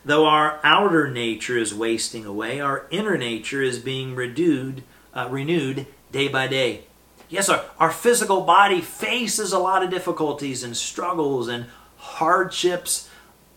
Though 0.04 0.26
our 0.26 0.60
outer 0.62 1.10
nature 1.10 1.58
is 1.58 1.74
wasting 1.74 2.24
away, 2.24 2.60
our 2.60 2.86
inner 2.90 3.16
nature 3.16 3.62
is 3.62 3.78
being 3.78 4.14
renewed, 4.14 4.82
uh, 5.14 5.28
renewed 5.30 5.86
day 6.10 6.28
by 6.28 6.48
day. 6.48 6.84
Yes, 7.28 7.48
our, 7.48 7.64
our 7.78 7.90
physical 7.90 8.40
body 8.40 8.80
faces 8.80 9.52
a 9.52 9.58
lot 9.58 9.82
of 9.82 9.90
difficulties 9.90 10.62
and 10.62 10.76
struggles 10.76 11.48
and 11.48 11.66
hardships 11.98 13.08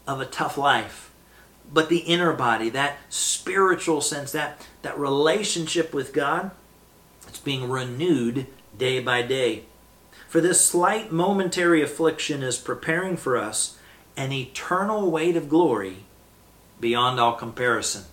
of 0.05 0.19
a 0.19 0.25
tough 0.25 0.57
life 0.57 1.10
but 1.73 1.89
the 1.89 1.99
inner 1.99 2.33
body, 2.33 2.69
that 2.69 2.97
spiritual 3.09 4.01
sense, 4.01 4.31
that, 4.31 4.67
that 4.81 4.97
relationship 4.97 5.93
with 5.93 6.13
God, 6.13 6.51
it's 7.27 7.39
being 7.39 7.69
renewed 7.69 8.47
day 8.77 8.99
by 8.99 9.21
day. 9.21 9.63
For 10.27 10.41
this 10.41 10.65
slight 10.65 11.11
momentary 11.11 11.81
affliction 11.81 12.43
is 12.43 12.57
preparing 12.57 13.17
for 13.17 13.37
us 13.37 13.77
an 14.17 14.31
eternal 14.31 15.09
weight 15.09 15.35
of 15.35 15.49
glory 15.49 15.97
beyond 16.79 17.19
all 17.19 17.33
comparison. 17.33 18.05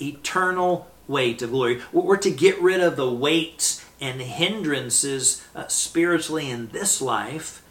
Eternal 0.00 0.88
weight 1.08 1.42
of 1.42 1.50
glory. 1.50 1.80
We're 1.92 2.16
to 2.18 2.30
get 2.30 2.60
rid 2.60 2.80
of 2.80 2.96
the 2.96 3.10
weights 3.10 3.84
and 4.00 4.20
hindrances 4.20 5.46
uh, 5.54 5.66
spiritually 5.68 6.50
in 6.50 6.68
this 6.68 7.00
life 7.00 7.62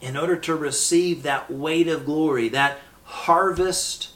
in 0.00 0.16
order 0.16 0.36
to 0.36 0.54
receive 0.54 1.22
that 1.22 1.50
weight 1.50 1.88
of 1.88 2.04
glory, 2.04 2.48
that 2.50 2.78
harvest 3.14 4.08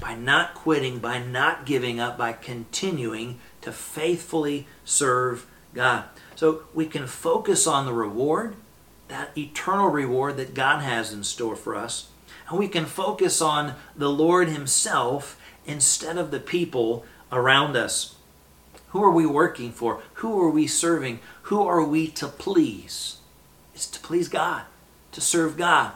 by 0.00 0.14
not 0.14 0.54
quitting, 0.54 0.98
by 0.98 1.18
not 1.18 1.64
giving 1.64 2.00
up, 2.00 2.18
by 2.18 2.32
continuing 2.32 3.38
to 3.60 3.72
faithfully 3.72 4.66
serve 4.84 5.46
God. 5.72 6.04
So 6.34 6.64
we 6.74 6.86
can 6.86 7.06
focus 7.06 7.66
on 7.66 7.86
the 7.86 7.92
reward, 7.92 8.56
that 9.08 9.36
eternal 9.38 9.88
reward 9.88 10.36
that 10.36 10.52
God 10.52 10.82
has 10.82 11.12
in 11.12 11.22
store 11.22 11.56
for 11.56 11.76
us, 11.76 12.08
and 12.48 12.58
we 12.58 12.68
can 12.68 12.86
focus 12.86 13.40
on 13.40 13.74
the 13.96 14.10
Lord 14.10 14.48
Himself 14.48 15.40
instead 15.64 16.18
of 16.18 16.30
the 16.30 16.40
people 16.40 17.04
around 17.30 17.76
us. 17.76 18.16
Who 18.88 19.02
are 19.02 19.10
we 19.10 19.26
working 19.26 19.72
for? 19.72 20.02
Who 20.14 20.40
are 20.40 20.50
we 20.50 20.66
serving? 20.66 21.20
Who 21.42 21.66
are 21.66 21.82
we 21.84 22.08
to 22.08 22.26
please? 22.26 23.18
It's 23.74 23.86
to 23.86 24.00
please 24.00 24.28
God, 24.28 24.62
to 25.12 25.20
serve 25.20 25.56
God 25.56 25.92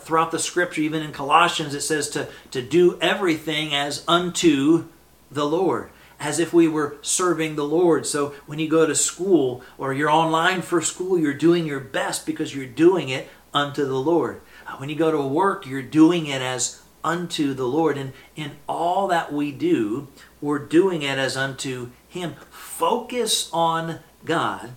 throughout 0.00 0.30
the 0.30 0.38
scripture, 0.38 0.80
even 0.80 1.02
in 1.02 1.12
Colossians, 1.12 1.74
it 1.74 1.82
says 1.82 2.08
to, 2.10 2.28
to 2.50 2.62
do 2.62 2.98
everything 3.00 3.74
as 3.74 4.04
unto 4.08 4.86
the 5.30 5.46
Lord, 5.46 5.90
as 6.18 6.38
if 6.38 6.52
we 6.52 6.68
were 6.68 6.96
serving 7.02 7.56
the 7.56 7.64
Lord. 7.64 8.06
So 8.06 8.34
when 8.46 8.58
you 8.58 8.68
go 8.68 8.86
to 8.86 8.94
school 8.94 9.62
or 9.78 9.92
you're 9.92 10.10
online 10.10 10.62
for 10.62 10.80
school, 10.80 11.18
you're 11.18 11.34
doing 11.34 11.66
your 11.66 11.80
best 11.80 12.26
because 12.26 12.54
you're 12.54 12.66
doing 12.66 13.08
it 13.08 13.28
unto 13.54 13.84
the 13.84 14.00
Lord. 14.00 14.40
Uh, 14.66 14.76
when 14.76 14.88
you 14.88 14.96
go 14.96 15.10
to 15.10 15.22
work, 15.22 15.66
you're 15.66 15.82
doing 15.82 16.26
it 16.26 16.42
as 16.42 16.82
unto 17.04 17.54
the 17.54 17.66
Lord. 17.66 17.96
And 17.96 18.12
in 18.34 18.52
all 18.68 19.06
that 19.08 19.32
we 19.32 19.52
do, 19.52 20.08
we're 20.40 20.58
doing 20.58 21.02
it 21.02 21.18
as 21.18 21.36
unto 21.36 21.90
Him. 22.08 22.34
Focus 22.50 23.48
on 23.52 24.00
God 24.24 24.72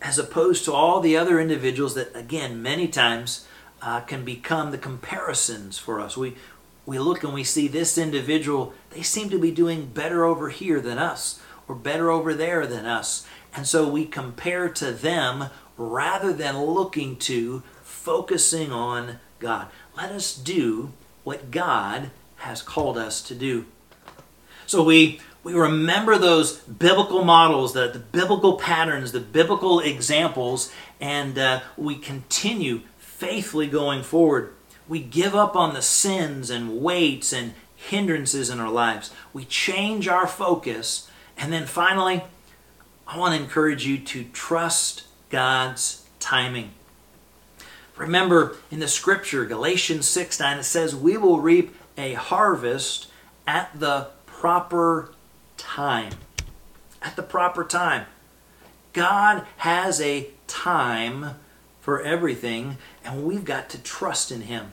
as 0.00 0.18
opposed 0.18 0.64
to 0.64 0.72
all 0.72 1.00
the 1.00 1.16
other 1.16 1.40
individuals 1.40 1.94
that, 1.94 2.14
again, 2.16 2.60
many 2.60 2.88
times 2.88 3.46
uh, 3.82 4.00
can 4.00 4.24
become 4.24 4.70
the 4.70 4.78
comparisons 4.78 5.78
for 5.78 6.00
us. 6.00 6.16
We, 6.16 6.36
we 6.86 6.98
look 6.98 7.24
and 7.24 7.34
we 7.34 7.44
see 7.44 7.68
this 7.68 7.98
individual, 7.98 8.72
they 8.90 9.02
seem 9.02 9.28
to 9.30 9.38
be 9.38 9.50
doing 9.50 9.86
better 9.86 10.24
over 10.24 10.48
here 10.48 10.80
than 10.80 10.98
us, 10.98 11.40
or 11.68 11.74
better 11.74 12.10
over 12.10 12.32
there 12.34 12.66
than 12.66 12.86
us. 12.86 13.26
And 13.54 13.66
so 13.66 13.88
we 13.88 14.06
compare 14.06 14.68
to 14.68 14.92
them 14.92 15.50
rather 15.76 16.32
than 16.32 16.58
looking 16.58 17.16
to, 17.16 17.62
focusing 17.82 18.72
on 18.72 19.18
God. 19.38 19.68
Let 19.96 20.10
us 20.10 20.34
do 20.34 20.92
what 21.24 21.50
God 21.50 22.10
has 22.36 22.62
called 22.62 22.96
us 22.96 23.20
to 23.22 23.34
do. 23.34 23.66
So 24.66 24.82
we 24.82 25.20
we 25.44 25.54
remember 25.54 26.18
those 26.18 26.58
biblical 26.58 27.24
models, 27.24 27.72
the, 27.72 27.88
the 27.88 27.98
biblical 27.98 28.54
patterns, 28.54 29.10
the 29.10 29.20
biblical 29.20 29.80
examples, 29.80 30.72
and 31.00 31.36
uh, 31.36 31.60
we 31.76 31.96
continue 31.96 32.82
faithfully 33.22 33.68
going 33.68 34.02
forward. 34.02 34.52
We 34.88 34.98
give 34.98 35.36
up 35.36 35.54
on 35.54 35.74
the 35.74 35.80
sins 35.80 36.50
and 36.50 36.82
weights 36.82 37.32
and 37.32 37.54
hindrances 37.76 38.50
in 38.50 38.58
our 38.58 38.68
lives. 38.68 39.12
We 39.32 39.44
change 39.44 40.08
our 40.08 40.26
focus. 40.26 41.08
And 41.38 41.52
then 41.52 41.66
finally, 41.66 42.24
I 43.06 43.16
want 43.16 43.36
to 43.36 43.40
encourage 43.40 43.86
you 43.86 43.98
to 43.98 44.24
trust 44.24 45.04
God's 45.30 46.04
timing. 46.18 46.72
Remember 47.96 48.56
in 48.72 48.80
the 48.80 48.88
scripture, 48.88 49.44
Galatians 49.44 50.08
6 50.08 50.40
9, 50.40 50.58
it 50.58 50.64
says, 50.64 50.96
We 50.96 51.16
will 51.16 51.38
reap 51.38 51.76
a 51.96 52.14
harvest 52.14 53.06
at 53.46 53.70
the 53.78 54.08
proper 54.26 55.14
time. 55.56 56.14
At 57.00 57.14
the 57.14 57.22
proper 57.22 57.62
time. 57.62 58.06
God 58.92 59.46
has 59.58 60.00
a 60.00 60.30
time 60.48 61.36
for 61.82 62.00
everything, 62.00 62.78
and 63.04 63.24
we've 63.24 63.44
got 63.44 63.68
to 63.70 63.82
trust 63.82 64.30
in 64.30 64.42
Him. 64.42 64.72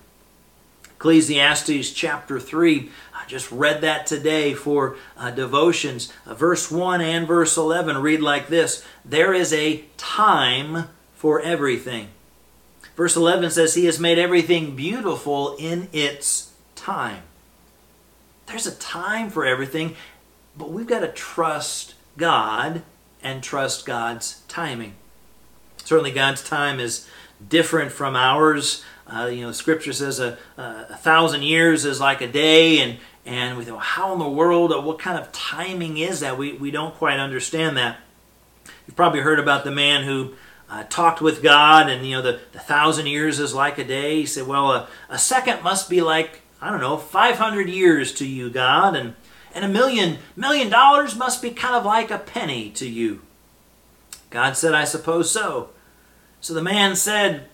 Ecclesiastes 0.86 1.92
chapter 1.92 2.40
3, 2.40 2.92
I 3.16 3.26
just 3.26 3.52
read 3.52 3.82
that 3.82 4.06
today 4.06 4.54
for 4.54 4.96
uh, 5.18 5.32
devotions. 5.32 6.14
Uh, 6.26 6.36
verse 6.36 6.70
1 6.70 7.02
and 7.02 7.28
verse 7.28 7.58
11 7.58 7.98
read 7.98 8.22
like 8.22 8.48
this 8.48 8.86
There 9.04 9.34
is 9.34 9.52
a 9.52 9.86
time 9.98 10.90
for 11.16 11.42
everything. 11.42 12.10
Verse 12.96 13.16
11 13.16 13.52
says, 13.52 13.74
He 13.74 13.86
has 13.86 14.00
made 14.00 14.20
everything 14.20 14.76
beautiful 14.76 15.56
in 15.58 15.88
its 15.92 16.52
time. 16.76 17.24
There's 18.46 18.68
a 18.68 18.76
time 18.76 19.30
for 19.30 19.46
everything, 19.46 19.96
but 20.56 20.70
we've 20.70 20.86
got 20.86 21.00
to 21.00 21.08
trust 21.08 21.96
God 22.18 22.84
and 23.24 23.42
trust 23.42 23.86
God's 23.86 24.42
timing. 24.48 24.96
Certainly, 25.90 26.12
God's 26.12 26.44
time 26.44 26.80
is 26.80 27.08
different 27.48 27.92
from 27.92 28.16
ours. 28.16 28.86
Uh, 29.08 29.26
you 29.26 29.42
know, 29.42 29.52
Scripture 29.52 29.92
says 29.92 30.20
a, 30.20 30.38
a, 30.56 30.96
thousand 30.96 31.42
years 31.42 31.84
is 31.84 32.00
like 32.00 32.22
a 32.22 32.28
day, 32.28 32.78
and 32.78 33.00
and 33.26 33.58
we 33.58 33.66
thought, 33.66 33.82
how 33.82 34.14
in 34.14 34.20
the 34.20 34.30
world, 34.30 34.72
uh, 34.72 34.80
what 34.80 35.00
kind 35.00 35.18
of 35.18 35.32
timing 35.32 35.98
is 35.98 36.20
that? 36.20 36.38
We 36.38 36.54
we 36.54 36.70
don't 36.70 36.94
quite 36.94 37.20
understand 37.20 37.76
that. 37.78 37.98
You've 38.86 38.96
probably 38.96 39.22
heard 39.22 39.40
about 39.40 39.64
the 39.64 39.72
man 39.72 40.04
who 40.04 40.36
uh, 40.70 40.84
talked 40.90 41.22
with 41.22 41.42
God, 41.42 41.90
and 41.90 42.06
you 42.06 42.18
know, 42.18 42.22
the, 42.22 42.40
the 42.52 42.60
thousand 42.60 43.08
years 43.08 43.40
is 43.40 43.56
like 43.56 43.80
a 43.80 43.84
day. 43.84 44.18
He 44.18 44.26
said, 44.28 44.46
well, 44.46 44.72
a, 44.72 44.88
a 45.10 45.18
second 45.18 45.64
must 45.64 45.90
be 45.90 46.02
like 46.02 46.44
I 46.62 46.70
don't 46.70 46.82
know, 46.82 46.98
500 46.98 47.68
years 47.68 48.14
to 48.14 48.28
you, 48.28 48.52
God, 48.52 48.96
and 48.96 49.16
and 49.56 49.66
a 49.66 49.68
million 49.68 50.20
million 50.36 50.70
dollars 50.70 51.16
must 51.16 51.42
be 51.42 51.50
kind 51.50 51.74
of 51.74 51.84
like 51.84 52.12
a 52.12 52.20
penny 52.20 52.70
to 52.76 52.88
you. 52.88 53.24
God 54.30 54.56
said, 54.56 54.76
I 54.76 54.84
suppose 54.84 55.32
so. 55.32 55.70
So 56.42 56.54
the 56.54 56.62
man 56.62 56.96
said, 56.96 57.48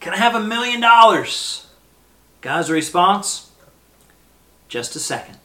Can 0.00 0.12
I 0.12 0.16
have 0.16 0.34
a 0.34 0.40
million 0.40 0.80
dollars? 0.80 1.66
God's 2.40 2.70
response, 2.70 3.50
Just 4.68 4.96
a 4.96 5.00
second. 5.00 5.38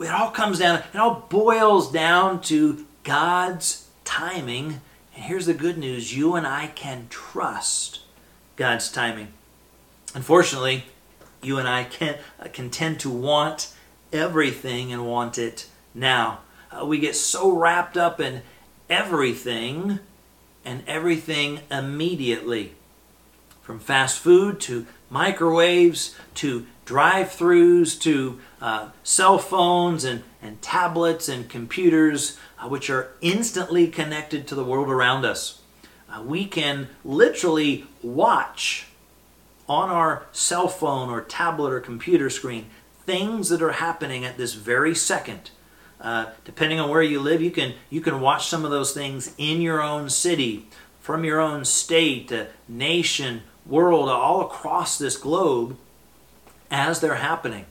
It 0.00 0.10
all 0.10 0.30
comes 0.30 0.58
down, 0.58 0.82
it 0.92 0.98
all 0.98 1.26
boils 1.28 1.90
down 1.90 2.40
to 2.42 2.84
God's 3.02 3.88
timing. 4.04 4.80
And 5.14 5.24
here's 5.24 5.46
the 5.46 5.54
good 5.54 5.78
news 5.78 6.16
you 6.16 6.34
and 6.34 6.46
I 6.46 6.68
can 6.68 7.06
trust 7.08 8.00
God's 8.56 8.90
timing. 8.90 9.28
Unfortunately, 10.14 10.84
you 11.42 11.58
and 11.58 11.68
I 11.68 11.84
can, 11.84 12.16
uh, 12.40 12.48
can 12.52 12.70
tend 12.70 13.00
to 13.00 13.10
want 13.10 13.72
everything 14.12 14.92
and 14.92 15.06
want 15.06 15.38
it 15.38 15.66
now. 15.94 16.40
Uh, 16.70 16.84
we 16.84 16.98
get 16.98 17.14
so 17.14 17.50
wrapped 17.50 17.96
up 17.96 18.20
in 18.20 18.42
everything 18.88 20.00
and 20.66 20.82
everything 20.86 21.60
immediately. 21.70 22.74
From 23.62 23.78
fast 23.78 24.18
food 24.18 24.60
to 24.62 24.86
microwaves 25.08 26.16
to 26.34 26.66
drive 26.84 27.28
throughs 27.28 27.98
to 28.02 28.40
uh, 28.60 28.90
cell 29.02 29.38
phones 29.38 30.04
and, 30.04 30.22
and 30.42 30.60
tablets 30.60 31.28
and 31.28 31.48
computers, 31.48 32.38
uh, 32.58 32.68
which 32.68 32.90
are 32.90 33.12
instantly 33.20 33.86
connected 33.86 34.46
to 34.46 34.54
the 34.54 34.64
world 34.64 34.88
around 34.88 35.24
us. 35.24 35.62
Uh, 36.12 36.22
we 36.22 36.44
can 36.44 36.88
literally 37.04 37.86
watch 38.02 38.88
on 39.68 39.88
our 39.88 40.26
cell 40.32 40.68
phone 40.68 41.08
or 41.08 41.20
tablet 41.20 41.72
or 41.72 41.80
computer 41.80 42.30
screen 42.30 42.66
things 43.04 43.48
that 43.48 43.62
are 43.62 43.72
happening 43.72 44.24
at 44.24 44.36
this 44.36 44.54
very 44.54 44.94
second 44.94 45.50
uh, 46.00 46.26
depending 46.44 46.78
on 46.78 46.90
where 46.90 47.02
you 47.02 47.20
live, 47.20 47.40
you 47.40 47.50
can 47.50 47.74
you 47.90 48.00
can 48.00 48.20
watch 48.20 48.46
some 48.48 48.64
of 48.64 48.70
those 48.70 48.92
things 48.92 49.34
in 49.38 49.60
your 49.60 49.82
own 49.82 50.10
city, 50.10 50.66
from 51.00 51.24
your 51.24 51.40
own 51.40 51.64
state, 51.64 52.30
uh, 52.32 52.44
nation, 52.68 53.42
world, 53.64 54.08
all 54.08 54.40
across 54.42 54.98
this 54.98 55.16
globe, 55.16 55.76
as 56.70 57.00
they're 57.00 57.16
happening. 57.16 57.66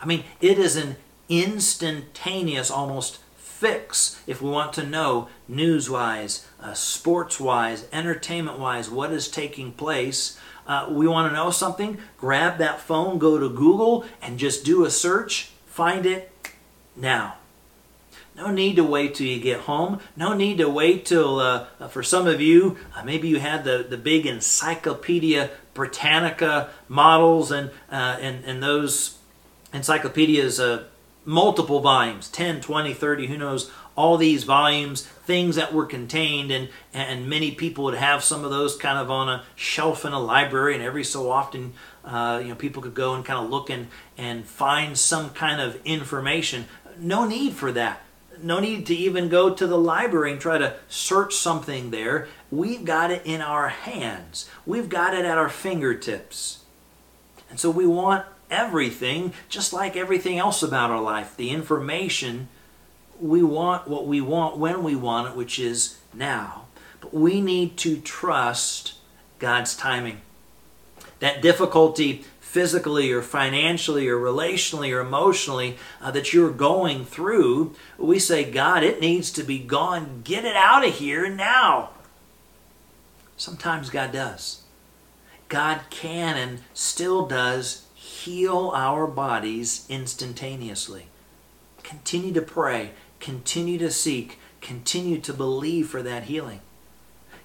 I 0.00 0.06
mean, 0.06 0.24
it 0.40 0.58
is 0.58 0.76
an 0.76 0.96
instantaneous, 1.28 2.70
almost 2.70 3.20
fix 3.36 4.20
if 4.26 4.42
we 4.42 4.50
want 4.50 4.72
to 4.72 4.84
know 4.84 5.28
news-wise, 5.46 6.46
uh, 6.60 6.74
sports-wise, 6.74 7.86
entertainment-wise, 7.92 8.90
what 8.90 9.12
is 9.12 9.28
taking 9.28 9.70
place. 9.72 10.38
Uh, 10.66 10.88
we 10.90 11.06
want 11.06 11.30
to 11.30 11.36
know 11.36 11.50
something, 11.50 11.98
grab 12.18 12.58
that 12.58 12.80
phone, 12.80 13.18
go 13.18 13.38
to 13.38 13.48
Google, 13.48 14.04
and 14.20 14.38
just 14.38 14.64
do 14.64 14.84
a 14.84 14.90
search, 14.90 15.52
find 15.66 16.04
it 16.04 16.32
now. 16.96 17.36
No 18.34 18.50
need 18.50 18.76
to 18.76 18.84
wait 18.84 19.14
till 19.14 19.26
you 19.26 19.40
get 19.40 19.60
home. 19.60 20.00
No 20.16 20.32
need 20.32 20.58
to 20.58 20.68
wait 20.68 21.04
till, 21.04 21.38
uh, 21.38 21.66
uh, 21.78 21.88
for 21.88 22.02
some 22.02 22.26
of 22.26 22.40
you, 22.40 22.78
uh, 22.96 23.04
maybe 23.04 23.28
you 23.28 23.38
had 23.38 23.64
the, 23.64 23.86
the 23.88 23.98
big 23.98 24.24
Encyclopedia 24.26 25.50
Britannica 25.74 26.70
models 26.88 27.50
and, 27.50 27.70
uh, 27.90 28.16
and, 28.20 28.44
and 28.44 28.62
those 28.62 29.18
encyclopedias, 29.72 30.58
uh, 30.58 30.84
multiple 31.24 31.80
volumes 31.80 32.28
10, 32.28 32.60
20, 32.62 32.94
30, 32.94 33.26
who 33.26 33.36
knows, 33.36 33.70
all 33.94 34.16
these 34.16 34.44
volumes, 34.44 35.02
things 35.02 35.56
that 35.56 35.74
were 35.74 35.84
contained, 35.84 36.50
and, 36.50 36.70
and 36.94 37.28
many 37.28 37.52
people 37.52 37.84
would 37.84 37.94
have 37.94 38.24
some 38.24 38.42
of 38.44 38.50
those 38.50 38.76
kind 38.76 38.98
of 38.98 39.10
on 39.10 39.28
a 39.28 39.44
shelf 39.54 40.06
in 40.06 40.12
a 40.14 40.18
library, 40.18 40.74
and 40.74 40.82
every 40.82 41.04
so 41.04 41.30
often, 41.30 41.74
uh, 42.04 42.40
you 42.42 42.48
know, 42.48 42.54
people 42.54 42.82
could 42.82 42.94
go 42.94 43.14
and 43.14 43.24
kind 43.24 43.44
of 43.44 43.50
look 43.50 43.68
and, 43.68 43.88
and 44.16 44.46
find 44.46 44.96
some 44.96 45.28
kind 45.30 45.60
of 45.60 45.78
information. 45.84 46.64
No 46.98 47.26
need 47.26 47.52
for 47.52 47.70
that 47.72 48.02
no 48.40 48.60
need 48.60 48.86
to 48.86 48.94
even 48.94 49.28
go 49.28 49.54
to 49.54 49.66
the 49.66 49.78
library 49.78 50.32
and 50.32 50.40
try 50.40 50.58
to 50.58 50.74
search 50.88 51.34
something 51.34 51.90
there. 51.90 52.28
We've 52.50 52.84
got 52.84 53.10
it 53.10 53.22
in 53.24 53.40
our 53.40 53.68
hands, 53.68 54.48
we've 54.66 54.88
got 54.88 55.14
it 55.14 55.24
at 55.24 55.38
our 55.38 55.48
fingertips. 55.48 56.60
And 57.50 57.60
so 57.60 57.70
we 57.70 57.86
want 57.86 58.24
everything, 58.50 59.32
just 59.48 59.72
like 59.72 59.96
everything 59.96 60.38
else 60.38 60.62
about 60.62 60.90
our 60.90 61.02
life, 61.02 61.36
the 61.36 61.50
information. 61.50 62.48
We 63.20 63.42
want 63.42 63.88
what 63.88 64.06
we 64.06 64.20
want 64.20 64.56
when 64.56 64.82
we 64.82 64.96
want 64.96 65.28
it, 65.28 65.36
which 65.36 65.58
is 65.58 65.98
now. 66.14 66.66
But 67.00 67.12
we 67.12 67.40
need 67.40 67.76
to 67.78 68.00
trust 68.00 68.94
God's 69.38 69.76
timing. 69.76 70.22
That 71.18 71.42
difficulty 71.42 72.24
physically 72.52 73.10
or 73.10 73.22
financially 73.22 74.06
or 74.06 74.18
relationally 74.18 74.94
or 74.94 75.00
emotionally 75.00 75.78
uh, 76.02 76.10
that 76.10 76.34
you're 76.34 76.50
going 76.50 77.02
through, 77.02 77.74
we 77.96 78.18
say, 78.18 78.44
God, 78.44 78.84
it 78.84 79.00
needs 79.00 79.30
to 79.32 79.42
be 79.42 79.58
gone. 79.58 80.20
Get 80.22 80.44
it 80.44 80.54
out 80.54 80.86
of 80.86 80.92
here 80.96 81.30
now. 81.30 81.92
Sometimes 83.38 83.88
God 83.88 84.12
does. 84.12 84.64
God 85.48 85.80
can 85.88 86.36
and 86.36 86.60
still 86.74 87.26
does 87.26 87.86
heal 87.94 88.70
our 88.74 89.06
bodies 89.06 89.86
instantaneously. 89.88 91.06
Continue 91.82 92.34
to 92.34 92.42
pray, 92.42 92.90
continue 93.18 93.78
to 93.78 93.90
seek, 93.90 94.38
continue 94.60 95.18
to 95.20 95.32
believe 95.32 95.88
for 95.88 96.02
that 96.02 96.24
healing. 96.24 96.60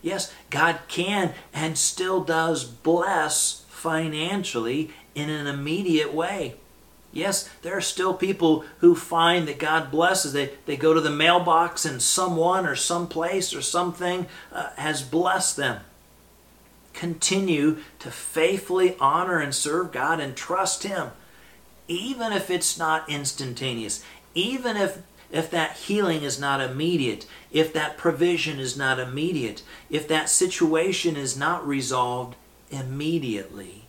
Yes, 0.02 0.34
God 0.50 0.80
can 0.90 1.34
and 1.54 1.78
still 1.78 2.26
does 2.26 2.66
bless 2.66 3.64
financially 3.78 4.90
in 5.14 5.30
an 5.30 5.46
immediate 5.46 6.12
way. 6.12 6.56
Yes, 7.14 7.50
there 7.62 7.78
are 7.78 7.82
still 7.82 8.14
people 8.14 8.66
who 8.80 8.96
find 8.96 9.48
that 9.48 9.60
God 9.60 9.92
blesses. 9.92 10.34
They, 10.34 10.52
they 10.66 10.76
go 10.76 10.94
to 10.94 11.02
the 11.02 11.12
mailbox 11.12 11.86
and 11.86 12.02
someone 12.02 12.66
or 12.66 12.76
some 12.76 13.08
place 13.08 13.54
or 13.54 13.62
something 13.62 14.26
uh, 14.52 14.72
has 14.78 15.04
blessed 15.04 15.58
them. 15.58 15.82
Continue 16.94 17.78
to 18.00 18.10
faithfully 18.10 18.96
honor 19.00 19.40
and 19.40 19.54
serve 19.54 19.92
God 19.92 20.20
and 20.20 20.36
trust 20.36 20.84
Him, 20.84 21.12
even 21.88 22.34
if 22.34 22.50
it's 22.50 22.78
not 22.78 23.08
instantaneous, 23.10 24.04
even 24.34 24.76
if, 24.76 25.02
if 25.32 25.52
that 25.52 25.78
healing 25.78 26.24
is 26.24 26.40
not 26.40 26.62
immediate, 26.62 27.28
if 27.52 27.72
that 27.74 27.98
provision 27.98 28.60
is 28.60 28.76
not 28.76 29.00
immediate, 29.00 29.62
if 29.90 30.08
that 30.08 30.30
situation 30.30 31.16
is 31.16 31.38
not 31.38 31.66
resolved 31.66 32.36
immediately. 32.70 33.84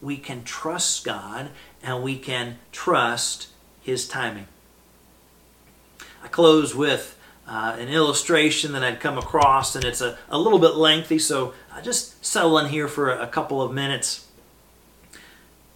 We 0.00 0.16
can 0.16 0.44
trust 0.44 1.04
God 1.04 1.50
and 1.82 2.02
we 2.02 2.18
can 2.18 2.58
trust 2.70 3.48
His 3.82 4.06
timing. 4.06 4.46
I 6.22 6.28
close 6.28 6.74
with 6.74 7.18
uh, 7.46 7.76
an 7.78 7.88
illustration 7.88 8.72
that 8.72 8.84
I'd 8.84 9.00
come 9.00 9.18
across, 9.18 9.74
and 9.74 9.84
it's 9.84 10.00
a, 10.00 10.16
a 10.30 10.38
little 10.38 10.60
bit 10.60 10.76
lengthy, 10.76 11.18
so 11.18 11.54
I 11.72 11.80
just 11.80 12.24
settle 12.24 12.56
in 12.58 12.68
here 12.68 12.86
for 12.86 13.10
a, 13.10 13.24
a 13.24 13.26
couple 13.26 13.60
of 13.60 13.72
minutes. 13.72 14.28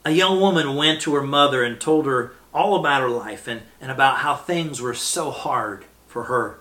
A 0.04 0.12
young 0.12 0.40
woman 0.40 0.76
went 0.76 1.00
to 1.02 1.14
her 1.14 1.22
mother 1.22 1.64
and 1.64 1.80
told 1.80 2.06
her 2.06 2.34
all 2.54 2.78
about 2.78 3.02
her 3.02 3.10
life 3.10 3.48
and, 3.48 3.62
and 3.80 3.90
about 3.90 4.18
how 4.18 4.36
things 4.36 4.80
were 4.80 4.94
so 4.94 5.30
hard 5.30 5.84
for 6.06 6.24
her 6.24 6.60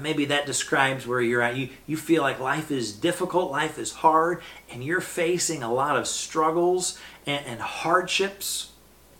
maybe 0.00 0.26
that 0.26 0.46
describes 0.46 1.06
where 1.06 1.20
you're 1.20 1.42
at. 1.42 1.56
You, 1.56 1.68
you 1.86 1.96
feel 1.96 2.22
like 2.22 2.40
life 2.40 2.70
is 2.70 2.92
difficult, 2.92 3.50
life 3.50 3.78
is 3.78 3.92
hard, 3.92 4.42
and 4.70 4.82
you're 4.82 5.00
facing 5.00 5.62
a 5.62 5.72
lot 5.72 5.96
of 5.96 6.06
struggles 6.06 6.98
and, 7.26 7.44
and 7.46 7.60
hardships. 7.60 8.72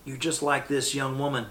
You're 0.04 0.16
just 0.16 0.42
like 0.42 0.68
this 0.68 0.94
young 0.94 1.18
woman. 1.18 1.46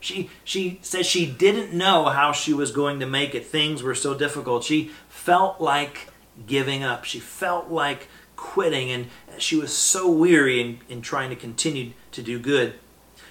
She, 0.00 0.30
she 0.44 0.78
says 0.82 1.06
she 1.06 1.24
didn't 1.30 1.72
know 1.72 2.04
how 2.06 2.32
she 2.32 2.52
was 2.52 2.72
going 2.72 3.00
to 3.00 3.06
make 3.06 3.34
it. 3.34 3.46
Things 3.46 3.82
were 3.82 3.94
so 3.94 4.14
difficult. 4.14 4.64
She 4.64 4.90
felt 5.08 5.60
like 5.60 6.08
giving 6.46 6.82
up. 6.82 7.04
She 7.04 7.20
felt 7.20 7.70
like 7.70 8.08
quitting, 8.36 8.90
and 8.90 9.06
she 9.38 9.56
was 9.56 9.72
so 9.72 10.10
weary 10.10 10.60
in, 10.60 10.78
in 10.88 11.02
trying 11.02 11.30
to 11.30 11.36
continue 11.36 11.92
to 12.12 12.22
do 12.22 12.38
good. 12.38 12.74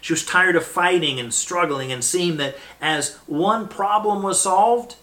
She 0.02 0.12
was 0.12 0.26
tired 0.26 0.56
of 0.56 0.66
fighting 0.66 1.20
and 1.20 1.34
struggling 1.34 1.92
and 1.92 2.04
seeing 2.04 2.38
that 2.38 2.58
as 2.82 3.16
one 3.26 3.68
problem 3.68 4.22
was 4.22 4.42
solved, 4.42 4.96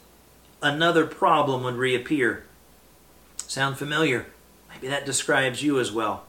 another 0.63 1.07
problem 1.07 1.63
would 1.65 1.77
reappear. 1.77 2.45
Sound 3.37 3.79
familiar? 3.79 4.27
Maybe 4.71 4.89
that 4.89 5.07
describes 5.07 5.63
you 5.63 5.81
as 5.81 5.93
well. 5.93 6.25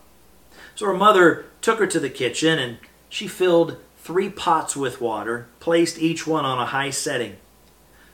So 0.76 0.86
her 0.88 0.94
mother 0.94 1.46
took 1.62 1.80
her 1.80 1.88
to 1.88 2.00
the 2.00 2.10
kitchen 2.10 2.58
and 2.58 2.78
she 3.10 3.28
filled 3.28 3.78
three 3.98 4.30
pots 4.30 4.76
with 4.76 5.02
water, 5.02 5.48
placed 5.60 6.00
each 6.00 6.26
one 6.26 6.46
on 6.46 6.60
a 6.60 6.68
high 6.68 6.90
setting. 6.90 7.38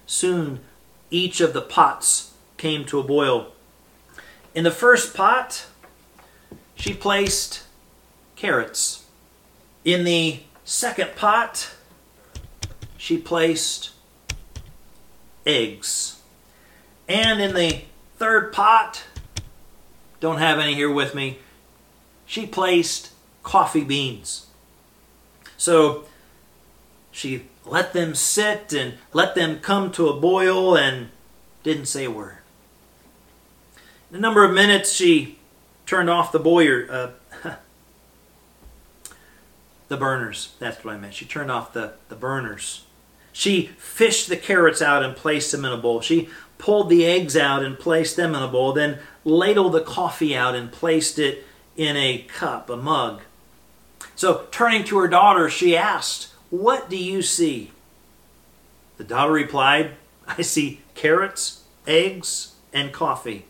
Soon 0.06 0.60
each 1.10 1.40
of 1.40 1.54
the 1.54 1.62
pots 1.62 2.34
came 2.58 2.86
to 2.86 3.00
a 3.00 3.04
boil. 3.04 3.54
In 4.54 4.64
the 4.64 4.72
first 4.72 5.14
pot, 5.16 5.68
she 6.76 6.94
placed 6.94 7.64
carrots. 8.36 9.06
In 9.86 10.04
the 10.04 10.42
second 10.66 11.16
pot, 11.16 11.72
she 12.98 13.18
placed 13.18 13.92
eggs. 15.48 16.22
And 17.08 17.42
in 17.42 17.56
the 17.56 17.82
third 18.18 18.52
pot, 18.54 19.04
don't 20.20 20.40
have 20.40 20.60
any 20.60 20.76
here 20.76 20.92
with 20.92 21.16
me, 21.16 21.40
she 22.26 22.46
placed 22.46 23.12
coffee 23.44 23.84
beans. 23.84 24.48
So 25.58 26.06
she 27.12 27.46
let 27.66 27.94
them 27.94 28.14
sit 28.14 28.74
and 28.74 28.96
let 29.14 29.36
them 29.36 29.60
come 29.60 29.92
to 29.94 30.10
a 30.10 30.20
boil 30.20 30.76
and 30.76 31.10
didn't 31.64 31.86
say 31.86 32.06
a 32.06 32.12
word. 32.12 32.38
In 34.10 34.18
a 34.18 34.20
number 34.20 34.44
of 34.44 34.54
minutes, 34.54 34.94
she 34.94 35.38
turned 35.86 36.10
off 36.10 36.32
the 36.32 36.40
boiler, 36.40 36.88
uh, 37.44 37.52
the 39.88 39.98
burners. 39.98 40.54
That's 40.60 40.84
what 40.84 40.94
I 40.94 40.98
meant. 40.98 41.14
She 41.14 41.26
turned 41.26 41.52
off 41.52 41.74
the, 41.74 41.94
the 42.10 42.16
burners. 42.16 42.84
She 43.38 43.68
fished 43.78 44.30
the 44.30 44.36
carrots 44.36 44.82
out 44.82 45.04
and 45.04 45.16
placed 45.16 45.52
them 45.52 45.64
in 45.64 45.72
a 45.72 45.78
bowl. 45.78 46.02
She 46.02 46.28
pulled 46.58 46.90
the 46.90 47.06
eggs 47.06 47.38
out 47.38 47.64
and 47.64 47.78
placed 47.78 48.16
them 48.16 48.34
in 48.34 48.42
a 48.42 48.48
bowl, 48.48 48.74
then 48.74 48.98
ladled 49.24 49.74
the 49.74 49.82
coffee 49.82 50.36
out 50.36 50.56
and 50.56 50.72
placed 50.72 51.20
it 51.20 51.46
in 51.76 51.96
a 51.96 52.26
cup, 52.28 52.68
a 52.68 52.76
mug. 52.76 53.22
So, 54.16 54.48
turning 54.50 54.84
to 54.86 54.98
her 54.98 55.08
daughter, 55.08 55.52
she 55.52 55.78
asked, 55.78 56.34
What 56.50 56.90
do 56.90 56.98
you 56.98 57.22
see? 57.22 57.74
The 58.98 59.04
daughter 59.04 59.34
replied, 59.34 59.92
I 60.28 60.42
see 60.42 60.82
carrots, 60.96 61.62
eggs, 61.86 62.56
and 62.74 62.92
coffee. 62.92 63.46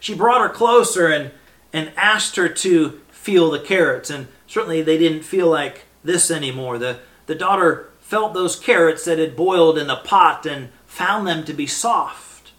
She 0.00 0.12
brought 0.12 0.40
her 0.40 0.52
closer 0.52 1.06
and, 1.06 1.30
and 1.72 1.92
asked 1.96 2.34
her 2.34 2.48
to 2.48 3.00
feel 3.12 3.48
the 3.48 3.60
carrots, 3.60 4.10
and 4.10 4.26
certainly 4.48 4.82
they 4.82 4.98
didn't 4.98 5.22
feel 5.22 5.46
like 5.46 5.84
this 6.02 6.32
anymore. 6.32 6.78
The, 6.78 6.98
the 7.26 7.36
daughter 7.36 7.89
felt 8.10 8.34
those 8.34 8.58
carrots 8.58 9.04
that 9.04 9.20
had 9.20 9.36
boiled 9.36 9.78
in 9.78 9.86
the 9.86 9.94
pot 9.94 10.44
and 10.44 10.68
found 10.84 11.28
them 11.28 11.44
to 11.44 11.52
be 11.52 11.64
soft. 11.64 12.50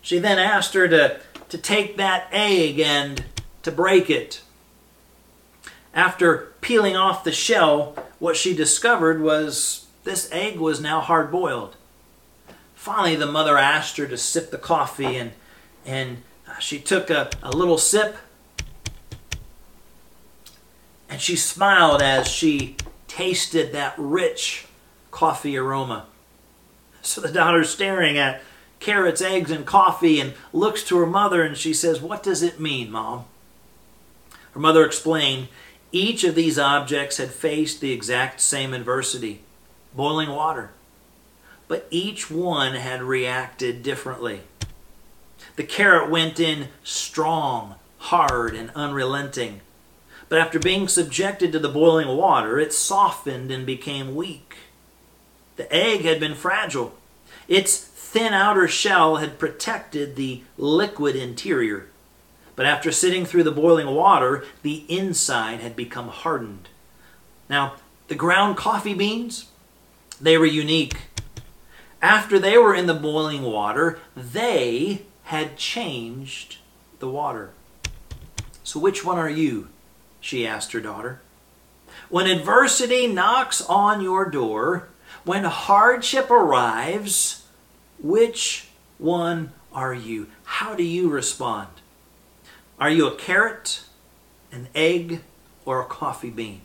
She 0.00 0.20
then 0.20 0.38
asked 0.38 0.72
her 0.74 0.86
to, 0.86 1.18
to 1.48 1.58
take 1.58 1.96
that 1.96 2.28
egg 2.30 2.78
and 2.78 3.24
to 3.64 3.72
break 3.72 4.08
it. 4.08 4.40
After 5.92 6.52
peeling 6.60 6.94
off 6.94 7.24
the 7.24 7.32
shell, 7.32 7.96
what 8.20 8.36
she 8.36 8.54
discovered 8.54 9.20
was 9.20 9.88
this 10.04 10.30
egg 10.30 10.60
was 10.60 10.80
now 10.80 11.00
hard 11.00 11.32
boiled. 11.32 11.74
Finally, 12.76 13.16
the 13.16 13.26
mother 13.26 13.58
asked 13.58 13.96
her 13.96 14.06
to 14.06 14.16
sip 14.16 14.52
the 14.52 14.58
coffee, 14.58 15.16
and, 15.16 15.32
and 15.84 16.18
uh, 16.48 16.56
she 16.60 16.78
took 16.78 17.10
a, 17.10 17.28
a 17.42 17.50
little 17.50 17.78
sip 17.78 18.16
and 21.08 21.20
she 21.20 21.34
smiled 21.34 22.00
as 22.00 22.28
she 22.28 22.76
tasted 23.08 23.72
that 23.72 23.94
rich 23.96 24.67
coffee 25.18 25.56
aroma. 25.56 26.06
So 27.02 27.20
the 27.20 27.32
daughter's 27.32 27.70
staring 27.70 28.16
at 28.16 28.40
carrots, 28.78 29.20
eggs, 29.20 29.50
and 29.50 29.66
coffee 29.66 30.20
and 30.20 30.32
looks 30.52 30.84
to 30.84 30.96
her 30.96 31.06
mother 31.06 31.42
and 31.42 31.56
she 31.56 31.74
says, 31.74 32.00
What 32.00 32.22
does 32.22 32.40
it 32.40 32.60
mean, 32.60 32.92
Mom? 32.92 33.24
Her 34.52 34.60
mother 34.60 34.86
explained 34.86 35.48
each 35.90 36.22
of 36.22 36.36
these 36.36 36.56
objects 36.56 37.16
had 37.16 37.30
faced 37.30 37.80
the 37.80 37.90
exact 37.90 38.40
same 38.40 38.72
adversity 38.72 39.40
boiling 39.92 40.30
water. 40.30 40.70
But 41.66 41.88
each 41.90 42.30
one 42.30 42.76
had 42.76 43.02
reacted 43.02 43.82
differently. 43.82 44.42
The 45.56 45.64
carrot 45.64 46.12
went 46.12 46.38
in 46.38 46.68
strong, 46.84 47.74
hard, 47.98 48.54
and 48.54 48.70
unrelenting. 48.76 49.62
But 50.28 50.38
after 50.38 50.60
being 50.60 50.86
subjected 50.86 51.50
to 51.50 51.58
the 51.58 51.68
boiling 51.68 52.16
water, 52.16 52.60
it 52.60 52.72
softened 52.72 53.50
and 53.50 53.66
became 53.66 54.14
weak. 54.14 54.54
The 55.58 55.70
egg 55.74 56.02
had 56.02 56.20
been 56.20 56.36
fragile. 56.36 56.94
Its 57.48 57.76
thin 57.76 58.32
outer 58.32 58.68
shell 58.68 59.16
had 59.16 59.40
protected 59.40 60.14
the 60.14 60.42
liquid 60.56 61.16
interior. 61.16 61.88
But 62.54 62.64
after 62.64 62.92
sitting 62.92 63.26
through 63.26 63.42
the 63.42 63.50
boiling 63.50 63.88
water, 63.88 64.44
the 64.62 64.84
inside 64.88 65.58
had 65.58 65.74
become 65.74 66.08
hardened. 66.08 66.68
Now, 67.50 67.74
the 68.06 68.14
ground 68.14 68.56
coffee 68.56 68.94
beans, 68.94 69.46
they 70.20 70.38
were 70.38 70.46
unique. 70.46 70.96
After 72.00 72.38
they 72.38 72.56
were 72.56 72.74
in 72.74 72.86
the 72.86 72.94
boiling 72.94 73.42
water, 73.42 73.98
they 74.16 75.02
had 75.24 75.56
changed 75.56 76.58
the 77.00 77.08
water. 77.08 77.50
So, 78.62 78.78
which 78.78 79.04
one 79.04 79.18
are 79.18 79.28
you? 79.28 79.68
she 80.20 80.46
asked 80.46 80.70
her 80.70 80.80
daughter. 80.80 81.20
When 82.08 82.28
adversity 82.28 83.08
knocks 83.08 83.60
on 83.62 84.00
your 84.00 84.24
door, 84.30 84.88
when 85.28 85.44
hardship 85.44 86.30
arrives, 86.30 87.44
which 88.02 88.66
one 88.96 89.52
are 89.74 89.92
you? 89.92 90.26
How 90.44 90.74
do 90.74 90.82
you 90.82 91.10
respond? 91.10 91.68
Are 92.80 92.88
you 92.88 93.06
a 93.06 93.14
carrot, 93.14 93.84
an 94.50 94.68
egg, 94.74 95.20
or 95.66 95.82
a 95.82 95.84
coffee 95.84 96.30
bean? 96.30 96.62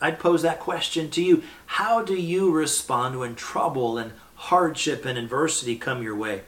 I'd 0.00 0.20
pose 0.20 0.42
that 0.42 0.60
question 0.60 1.10
to 1.10 1.22
you. 1.22 1.42
How 1.66 2.00
do 2.00 2.14
you 2.14 2.52
respond 2.52 3.18
when 3.18 3.34
trouble 3.34 3.98
and 3.98 4.12
hardship 4.36 5.04
and 5.04 5.18
adversity 5.18 5.74
come 5.74 6.00
your 6.00 6.14
way? 6.14 6.42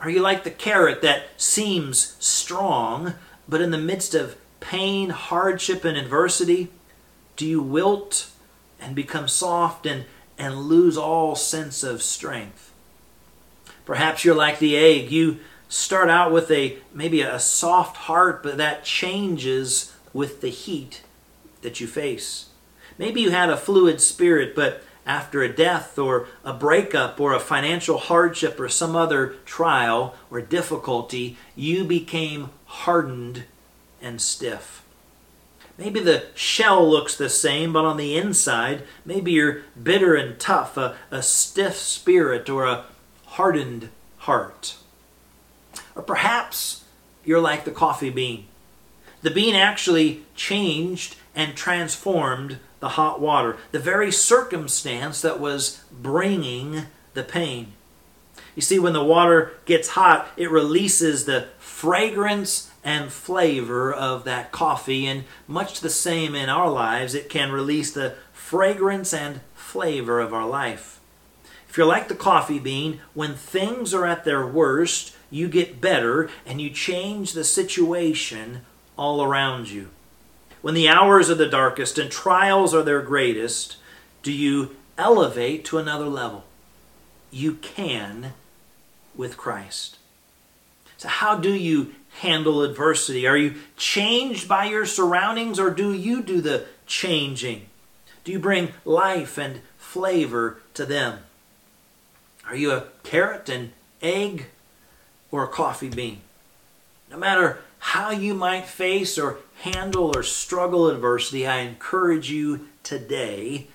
Are 0.00 0.10
you 0.10 0.20
like 0.20 0.44
the 0.44 0.50
carrot 0.50 1.00
that 1.00 1.28
seems 1.38 2.14
strong, 2.20 3.14
but 3.48 3.62
in 3.62 3.70
the 3.70 3.78
midst 3.78 4.14
of 4.14 4.36
pain, 4.60 5.08
hardship, 5.08 5.82
and 5.86 5.96
adversity, 5.96 6.68
do 7.36 7.46
you 7.46 7.62
wilt 7.62 8.28
and 8.78 8.94
become 8.94 9.28
soft 9.28 9.86
and, 9.86 10.04
and 10.38 10.62
lose 10.62 10.96
all 10.96 11.34
sense 11.34 11.82
of 11.82 12.02
strength? 12.02 12.72
Perhaps 13.84 14.24
you're 14.24 14.34
like 14.34 14.58
the 14.58 14.76
egg. 14.76 15.10
You 15.10 15.38
start 15.68 16.10
out 16.10 16.32
with 16.32 16.50
a 16.50 16.78
maybe 16.92 17.20
a 17.22 17.38
soft 17.38 17.96
heart, 17.96 18.42
but 18.42 18.56
that 18.56 18.84
changes 18.84 19.94
with 20.12 20.40
the 20.40 20.48
heat 20.48 21.02
that 21.62 21.80
you 21.80 21.86
face. 21.86 22.46
Maybe 22.98 23.20
you 23.20 23.30
had 23.30 23.50
a 23.50 23.56
fluid 23.56 24.00
spirit, 24.00 24.54
but 24.54 24.82
after 25.06 25.42
a 25.42 25.52
death 25.52 25.98
or 25.98 26.26
a 26.44 26.52
breakup 26.52 27.20
or 27.20 27.32
a 27.32 27.40
financial 27.40 27.98
hardship 27.98 28.58
or 28.58 28.68
some 28.68 28.96
other 28.96 29.34
trial 29.44 30.14
or 30.30 30.40
difficulty, 30.40 31.36
you 31.54 31.84
became 31.84 32.50
hardened 32.64 33.44
and 34.02 34.20
stiff. 34.20 34.82
Maybe 35.78 36.00
the 36.00 36.24
shell 36.34 36.88
looks 36.88 37.16
the 37.16 37.28
same, 37.28 37.72
but 37.72 37.84
on 37.84 37.96
the 37.96 38.16
inside, 38.16 38.82
maybe 39.04 39.32
you're 39.32 39.62
bitter 39.80 40.14
and 40.14 40.38
tough, 40.38 40.76
a, 40.76 40.96
a 41.10 41.22
stiff 41.22 41.76
spirit 41.76 42.48
or 42.48 42.64
a 42.64 42.84
hardened 43.26 43.90
heart. 44.18 44.76
Or 45.94 46.02
perhaps 46.02 46.84
you're 47.24 47.40
like 47.40 47.64
the 47.64 47.70
coffee 47.70 48.10
bean. 48.10 48.46
The 49.22 49.30
bean 49.30 49.54
actually 49.54 50.22
changed 50.34 51.16
and 51.34 51.54
transformed 51.54 52.58
the 52.80 52.90
hot 52.90 53.20
water, 53.20 53.56
the 53.72 53.78
very 53.78 54.10
circumstance 54.10 55.20
that 55.22 55.40
was 55.40 55.84
bringing 55.90 56.86
the 57.14 57.22
pain. 57.22 57.72
You 58.54 58.62
see, 58.62 58.78
when 58.78 58.94
the 58.94 59.04
water 59.04 59.52
gets 59.66 59.88
hot, 59.90 60.28
it 60.36 60.50
releases 60.50 61.24
the 61.24 61.48
fragrance 61.58 62.70
and 62.86 63.12
flavor 63.12 63.92
of 63.92 64.22
that 64.22 64.52
coffee, 64.52 65.08
and 65.08 65.24
much 65.48 65.80
the 65.80 65.90
same 65.90 66.36
in 66.36 66.48
our 66.48 66.70
lives, 66.70 67.16
it 67.16 67.28
can 67.28 67.50
release 67.50 67.90
the 67.90 68.14
fragrance 68.32 69.12
and 69.12 69.40
flavor 69.56 70.20
of 70.20 70.32
our 70.32 70.46
life. 70.46 71.00
If 71.68 71.76
you're 71.76 71.84
like 71.84 72.06
the 72.06 72.14
coffee 72.14 72.60
bean, 72.60 73.00
when 73.12 73.34
things 73.34 73.92
are 73.92 74.06
at 74.06 74.24
their 74.24 74.46
worst, 74.46 75.16
you 75.32 75.48
get 75.48 75.80
better 75.80 76.30
and 76.46 76.60
you 76.60 76.70
change 76.70 77.32
the 77.32 77.42
situation 77.42 78.60
all 78.96 79.20
around 79.20 79.68
you. 79.68 79.88
When 80.62 80.74
the 80.74 80.88
hours 80.88 81.28
are 81.28 81.34
the 81.34 81.48
darkest 81.48 81.98
and 81.98 82.08
trials 82.08 82.72
are 82.72 82.84
their 82.84 83.02
greatest, 83.02 83.78
do 84.22 84.30
you 84.30 84.76
elevate 84.96 85.64
to 85.64 85.78
another 85.78 86.06
level? 86.06 86.44
You 87.32 87.54
can 87.54 88.34
with 89.16 89.36
Christ. 89.36 89.96
So, 90.96 91.08
how 91.08 91.36
do 91.36 91.52
you 91.52 91.94
handle 92.20 92.62
adversity? 92.62 93.26
Are 93.26 93.36
you 93.36 93.54
changed 93.76 94.48
by 94.48 94.66
your 94.66 94.86
surroundings 94.86 95.58
or 95.58 95.70
do 95.70 95.92
you 95.92 96.22
do 96.22 96.40
the 96.40 96.64
changing? 96.86 97.66
Do 98.24 98.32
you 98.32 98.38
bring 98.38 98.72
life 98.84 99.38
and 99.38 99.60
flavor 99.76 100.60
to 100.74 100.86
them? 100.86 101.20
Are 102.46 102.56
you 102.56 102.72
a 102.72 102.84
carrot 103.02 103.48
and 103.48 103.72
egg 104.00 104.46
or 105.30 105.44
a 105.44 105.48
coffee 105.48 105.88
bean? 105.88 106.20
No 107.10 107.16
matter 107.16 107.58
how 107.78 108.10
you 108.10 108.34
might 108.34 108.66
face 108.66 109.18
or 109.18 109.38
handle 109.60 110.16
or 110.16 110.22
struggle 110.22 110.88
adversity, 110.88 111.46
I 111.46 111.58
encourage 111.58 112.30
you 112.30 112.68
today 112.82 113.68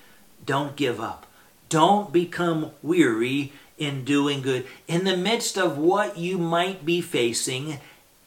don't 0.46 0.76
give 0.76 1.00
up. 1.00 1.28
Don't 1.70 2.12
become 2.12 2.72
weary 2.82 3.54
in 3.78 4.04
doing 4.04 4.42
good. 4.42 4.66
In 4.88 5.06
the 5.06 5.18
midst 5.18 5.58
of 5.58 5.78
what 5.78 6.18
you 6.18 6.38
might 6.38 6.86
be 6.86 7.02
facing, 7.02 7.80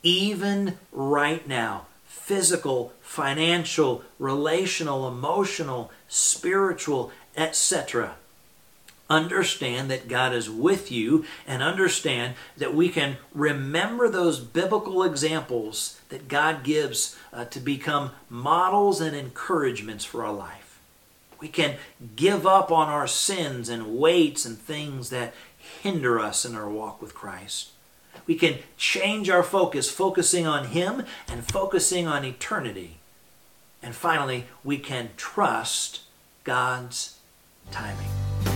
even 0.05 0.79
right 0.93 1.49
now 1.49 1.87
physical, 2.05 2.93
financial, 3.03 4.03
relational, 4.19 5.09
emotional, 5.09 5.91
spiritual, 6.09 7.11
etc. 7.37 8.15
Understand 9.11 9.91
that 9.91 10.09
God 10.09 10.33
is 10.33 10.49
with 10.49 10.91
you 10.91 11.27
and 11.47 11.63
understand 11.63 12.35
that 12.57 12.75
we 12.75 12.89
can 12.89 13.19
remember 13.35 14.09
those 14.09 14.41
biblical 14.41 15.03
examples 15.03 16.01
that 16.09 16.29
God 16.29 16.65
gives 16.65 17.15
uh, 17.31 17.45
to 17.47 17.61
become 17.61 18.13
models 18.31 19.03
and 19.03 19.15
encouragements 19.15 20.05
for 20.05 20.25
our 20.25 20.33
life. 20.33 20.81
We 21.39 21.49
can 21.49 21.77
give 22.17 22.47
up 22.47 22.73
on 22.73 22.89
our 22.89 23.07
sins 23.07 23.69
and 23.69 23.99
weights 23.99 24.47
and 24.47 24.57
things 24.57 25.11
that 25.11 25.35
hinder 25.83 26.19
us 26.19 26.47
in 26.47 26.55
our 26.55 26.71
walk 26.71 27.03
with 27.03 27.15
Christ. 27.15 27.74
We 28.27 28.35
can 28.37 28.59
change 28.77 29.29
our 29.29 29.43
focus, 29.43 29.91
focusing 29.91 30.47
on 30.47 30.67
Him 30.69 31.05
and 31.29 31.45
focusing 31.45 32.07
on 32.07 32.25
eternity. 32.25 32.99
And 33.83 33.95
finally, 33.95 34.47
we 34.63 34.79
can 34.79 35.11
trust 35.17 36.01
God's 36.45 37.19
timing. 37.71 38.54